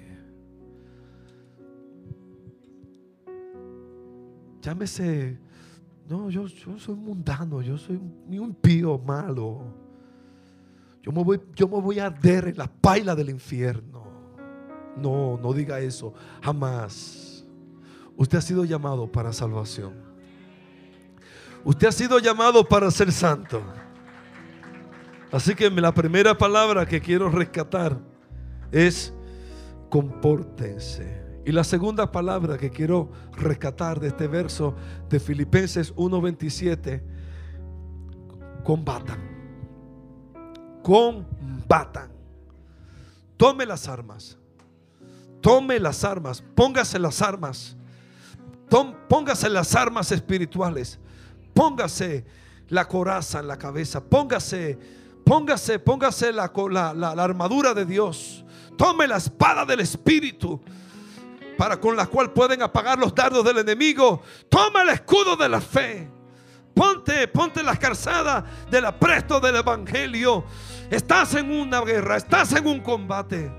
Llámese. 4.61 5.39
No, 6.07 6.29
yo, 6.29 6.45
yo 6.45 6.77
soy 6.77 6.93
mundano, 6.93 7.63
yo 7.63 7.75
soy 7.75 7.95
un 7.95 8.31
impío 8.31 8.99
malo. 8.99 9.84
Yo 11.05 11.11
me 11.11 11.23
voy, 11.23 11.39
yo 11.55 11.67
me 11.67 11.79
voy 11.79 11.99
a 11.99 12.07
arder 12.07 12.47
en 12.47 12.57
la 12.57 12.65
paila 12.65 13.15
del 13.15 13.29
infierno. 13.29 14.03
No, 14.97 15.37
no 15.37 15.53
diga 15.53 15.79
eso. 15.79 16.15
Jamás. 16.41 17.45
Usted 18.17 18.39
ha 18.39 18.41
sido 18.41 18.65
llamado 18.65 19.11
para 19.11 19.31
salvación. 19.31 19.93
Usted 21.63 21.89
ha 21.89 21.91
sido 21.91 22.17
llamado 22.17 22.67
para 22.67 22.89
ser 22.89 23.11
santo. 23.11 23.61
Así 25.31 25.53
que 25.53 25.69
la 25.69 25.93
primera 25.93 26.35
palabra 26.35 26.87
que 26.87 26.99
quiero 26.99 27.29
rescatar 27.29 27.99
es 28.71 29.13
compórtense. 29.89 31.23
Y 31.45 31.51
la 31.51 31.63
segunda 31.63 32.11
palabra 32.11 32.57
que 32.57 32.71
quiero 32.71 33.11
rescatar 33.33 33.99
de 33.99 34.07
este 34.07 34.27
verso 34.27 34.75
de 35.07 35.19
Filipenses 35.19 35.93
1:27, 35.95 37.03
combatan 38.63 39.34
combatan. 40.85 42.11
Tome 43.37 43.65
las 43.65 43.87
armas. 43.87 44.37
Tome 45.41 45.79
las 45.79 46.03
armas. 46.03 46.43
Póngase 46.53 46.99
las 46.99 47.23
armas. 47.23 47.75
póngase 49.09 49.49
las 49.49 49.75
armas 49.75 50.11
espirituales. 50.11 50.99
Póngase 51.55 52.23
la 52.69 52.87
coraza 52.87 53.39
en 53.39 53.47
la 53.47 53.57
cabeza. 53.57 53.99
Póngase, 53.99 54.77
póngase, 55.25 55.79
póngase 55.79 56.31
la, 56.31 56.51
la, 56.69 56.93
la 56.93 57.23
armadura 57.23 57.73
de 57.73 57.85
Dios. 57.85 58.45
Tome 58.77 59.07
la 59.07 59.17
espada 59.17 59.65
del 59.65 59.79
Espíritu 59.79 60.61
para 61.57 61.79
con 61.79 61.95
la 61.95 62.05
cual 62.05 62.31
pueden 62.31 62.61
apagar 62.61 62.99
los 62.99 63.15
dardos 63.15 63.43
del 63.43 63.57
enemigo. 63.57 64.21
Toma 64.49 64.83
el 64.83 64.89
escudo 64.89 65.35
de 65.35 65.49
la 65.49 65.61
fe. 65.61 66.11
Ponte, 66.75 67.27
ponte 67.29 67.63
las 67.63 67.79
calzadas 67.79 68.43
del 68.69 68.85
apresto 68.85 69.39
del 69.39 69.55
evangelio. 69.55 70.43
Estás 70.89 71.33
en 71.35 71.51
una 71.51 71.81
guerra, 71.81 72.17
estás 72.17 72.53
en 72.53 72.67
un 72.67 72.79
combate. 72.79 73.51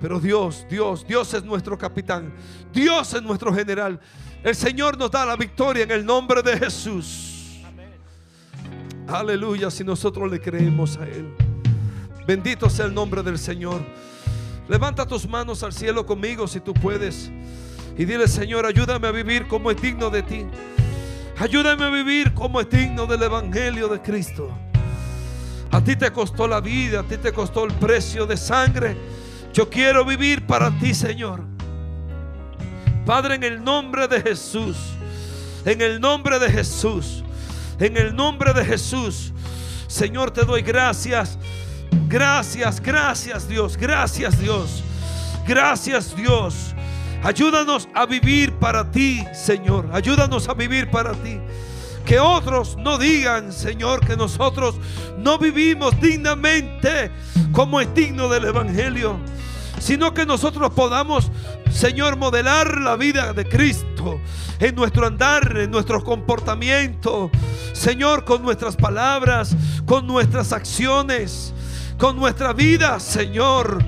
Pero 0.00 0.18
Dios, 0.18 0.66
Dios, 0.68 1.06
Dios 1.06 1.32
es 1.34 1.44
nuestro 1.44 1.78
capitán. 1.78 2.32
Dios 2.72 3.14
es 3.14 3.22
nuestro 3.22 3.54
general. 3.54 4.00
El 4.42 4.56
Señor 4.56 4.98
nos 4.98 5.10
da 5.10 5.24
la 5.24 5.36
victoria 5.36 5.84
en 5.84 5.92
el 5.92 6.04
nombre 6.04 6.42
de 6.42 6.58
Jesús. 6.58 7.60
Aleluya, 9.06 9.70
si 9.70 9.84
nosotros 9.84 10.30
le 10.30 10.40
creemos 10.40 10.96
a 10.96 11.04
Él. 11.04 11.32
Bendito 12.26 12.68
sea 12.70 12.86
el 12.86 12.94
nombre 12.94 13.22
del 13.22 13.38
Señor. 13.38 13.80
Levanta 14.68 15.06
tus 15.06 15.28
manos 15.28 15.62
al 15.62 15.72
cielo 15.72 16.06
conmigo 16.06 16.48
si 16.48 16.60
tú 16.60 16.72
puedes. 16.72 17.30
Y 17.96 18.04
dile, 18.04 18.26
Señor, 18.26 18.64
ayúdame 18.64 19.06
a 19.06 19.12
vivir 19.12 19.46
como 19.46 19.70
es 19.70 19.80
digno 19.80 20.08
de 20.08 20.22
ti. 20.22 20.46
Ayúdame 21.38 21.84
a 21.84 21.90
vivir 21.90 22.32
como 22.32 22.60
es 22.60 22.70
digno 22.70 23.06
del 23.06 23.22
Evangelio 23.22 23.86
de 23.88 24.00
Cristo. 24.00 24.50
A 25.72 25.82
ti 25.82 25.96
te 25.96 26.12
costó 26.12 26.46
la 26.46 26.60
vida, 26.60 27.00
a 27.00 27.02
ti 27.02 27.16
te 27.16 27.32
costó 27.32 27.64
el 27.64 27.72
precio 27.72 28.26
de 28.26 28.36
sangre. 28.36 28.96
Yo 29.52 29.68
quiero 29.68 30.04
vivir 30.04 30.46
para 30.46 30.70
ti, 30.78 30.94
Señor. 30.94 31.42
Padre, 33.04 33.34
en 33.34 33.42
el 33.42 33.64
nombre 33.64 34.06
de 34.06 34.20
Jesús, 34.20 34.76
en 35.64 35.80
el 35.80 36.00
nombre 36.00 36.38
de 36.38 36.50
Jesús, 36.50 37.24
en 37.80 37.96
el 37.96 38.14
nombre 38.14 38.52
de 38.52 38.64
Jesús, 38.64 39.32
Señor, 39.88 40.30
te 40.30 40.44
doy 40.44 40.62
gracias. 40.62 41.38
Gracias, 42.08 42.80
gracias 42.80 43.48
Dios, 43.48 43.76
gracias 43.76 44.38
Dios, 44.38 44.82
gracias 45.46 46.14
Dios. 46.14 46.74
Ayúdanos 47.22 47.88
a 47.94 48.04
vivir 48.04 48.52
para 48.54 48.90
ti, 48.90 49.24
Señor. 49.32 49.88
Ayúdanos 49.92 50.48
a 50.48 50.54
vivir 50.54 50.90
para 50.90 51.12
ti. 51.12 51.38
Que 52.04 52.18
otros 52.20 52.76
no 52.76 52.98
digan, 52.98 53.52
Señor, 53.52 54.06
que 54.06 54.16
nosotros 54.16 54.76
no 55.18 55.38
vivimos 55.38 55.98
dignamente 56.00 57.10
como 57.52 57.80
es 57.80 57.94
digno 57.94 58.28
del 58.28 58.46
Evangelio, 58.46 59.18
sino 59.78 60.12
que 60.12 60.26
nosotros 60.26 60.70
podamos, 60.72 61.30
Señor, 61.70 62.16
modelar 62.16 62.80
la 62.80 62.96
vida 62.96 63.32
de 63.32 63.48
Cristo 63.48 64.20
en 64.58 64.74
nuestro 64.74 65.06
andar, 65.06 65.56
en 65.56 65.70
nuestro 65.70 66.02
comportamiento, 66.02 67.30
Señor, 67.72 68.24
con 68.24 68.42
nuestras 68.42 68.76
palabras, 68.76 69.56
con 69.86 70.06
nuestras 70.06 70.52
acciones, 70.52 71.52
con 71.98 72.16
nuestra 72.16 72.52
vida, 72.52 72.98
Señor. 73.00 73.84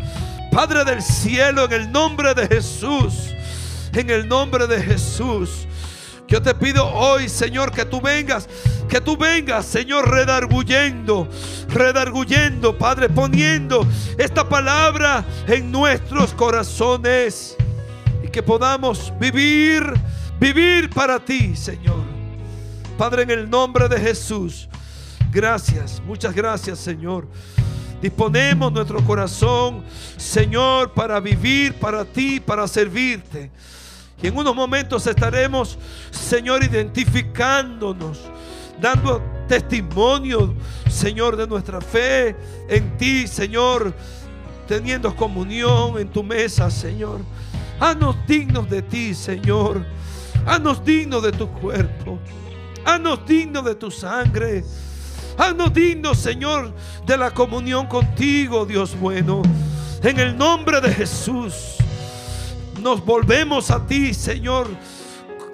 Padre 0.50 0.84
del 0.84 1.02
cielo, 1.02 1.64
en 1.64 1.72
el 1.72 1.92
nombre 1.92 2.34
de 2.34 2.46
Jesús, 2.46 3.34
en 3.92 4.08
el 4.10 4.28
nombre 4.28 4.66
de 4.66 4.80
Jesús. 4.82 5.66
Yo 6.26 6.40
te 6.40 6.54
pido 6.54 6.88
hoy, 6.88 7.28
Señor, 7.28 7.70
que 7.70 7.84
tú 7.84 8.00
vengas, 8.00 8.48
que 8.88 9.00
tú 9.00 9.16
vengas, 9.16 9.66
Señor, 9.66 10.10
redarguyendo, 10.10 11.28
redarguyendo, 11.68 12.76
Padre, 12.78 13.10
poniendo 13.10 13.86
esta 14.16 14.48
palabra 14.48 15.24
en 15.46 15.70
nuestros 15.70 16.32
corazones 16.32 17.56
y 18.22 18.28
que 18.28 18.42
podamos 18.42 19.12
vivir, 19.20 19.84
vivir 20.40 20.88
para 20.90 21.18
ti, 21.18 21.54
Señor. 21.54 22.02
Padre, 22.96 23.24
en 23.24 23.30
el 23.30 23.50
nombre 23.50 23.88
de 23.88 24.00
Jesús, 24.00 24.68
gracias, 25.30 26.00
muchas 26.06 26.34
gracias, 26.34 26.78
Señor. 26.78 27.28
Disponemos 28.00 28.72
nuestro 28.72 29.04
corazón, 29.04 29.84
Señor, 30.16 30.92
para 30.94 31.20
vivir 31.20 31.74
para 31.74 32.04
ti, 32.04 32.40
para 32.40 32.66
servirte. 32.66 33.50
Y 34.22 34.28
en 34.28 34.36
unos 34.36 34.54
momentos 34.54 35.06
estaremos, 35.06 35.78
Señor, 36.10 36.64
identificándonos, 36.64 38.20
dando 38.80 39.22
testimonio, 39.48 40.54
Señor, 40.88 41.36
de 41.36 41.46
nuestra 41.46 41.80
fe 41.80 42.36
en 42.68 42.96
ti, 42.96 43.26
Señor, 43.26 43.94
teniendo 44.66 45.14
comunión 45.14 45.98
en 45.98 46.08
tu 46.08 46.22
mesa, 46.22 46.70
Señor. 46.70 47.20
Haznos 47.80 48.16
dignos 48.26 48.68
de 48.70 48.82
ti, 48.82 49.14
Señor. 49.14 49.84
Haznos 50.46 50.84
dignos 50.84 51.22
de 51.22 51.32
tu 51.32 51.48
cuerpo. 51.48 52.18
Haznos 52.84 53.26
dignos 53.26 53.64
de 53.64 53.74
tu 53.74 53.90
sangre. 53.90 54.64
Haznos 55.36 55.72
dignos, 55.72 56.18
Señor, 56.18 56.72
de 57.04 57.16
la 57.16 57.30
comunión 57.32 57.86
contigo, 57.86 58.64
Dios 58.64 58.98
bueno. 58.98 59.42
En 60.02 60.20
el 60.20 60.36
nombre 60.36 60.80
de 60.80 60.92
Jesús, 60.92 61.76
nos 62.84 63.02
volvemos 63.02 63.70
a 63.70 63.84
ti, 63.86 64.12
Señor, 64.12 64.68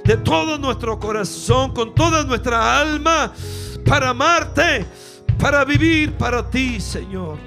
de 0.05 0.17
todo 0.17 0.59
nuestro 0.59 0.99
corazón, 0.99 1.73
con 1.73 1.95
toda 1.95 2.25
nuestra 2.25 2.81
alma, 2.81 3.33
para 3.87 4.11
amarte, 4.11 4.85
para 5.39 5.65
vivir 5.65 6.13
para 6.15 6.51
ti, 6.51 6.81
Señor. 6.81 7.39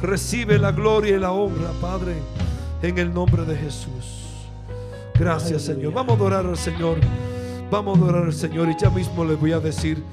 Recibe 0.00 0.58
la 0.60 0.70
gloria 0.70 1.16
y 1.16 1.18
la 1.18 1.32
honra, 1.32 1.72
Padre, 1.80 2.14
en 2.82 2.98
el 2.98 3.12
nombre 3.12 3.44
de 3.44 3.56
Jesús. 3.56 4.46
Gracias, 5.18 5.62
Señor. 5.62 5.92
Vamos 5.92 6.12
a 6.12 6.16
adorar 6.16 6.46
al 6.46 6.56
Señor. 6.56 6.98
Vamos 7.68 7.98
a 7.98 8.02
adorar 8.02 8.24
al 8.26 8.32
Señor 8.32 8.68
y 8.68 8.76
ya 8.80 8.90
mismo 8.90 9.24
les 9.24 9.40
voy 9.40 9.52
a 9.52 9.58
decir. 9.58 10.04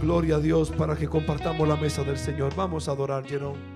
Gloria 0.00 0.36
a 0.36 0.38
Dios 0.38 0.70
para 0.70 0.96
que 0.96 1.08
compartamos 1.08 1.68
la 1.68 1.76
mesa 1.76 2.02
del 2.04 2.16
Señor. 2.16 2.54
Vamos 2.56 2.88
a 2.88 2.92
adorar, 2.92 3.26
Jerón. 3.26 3.74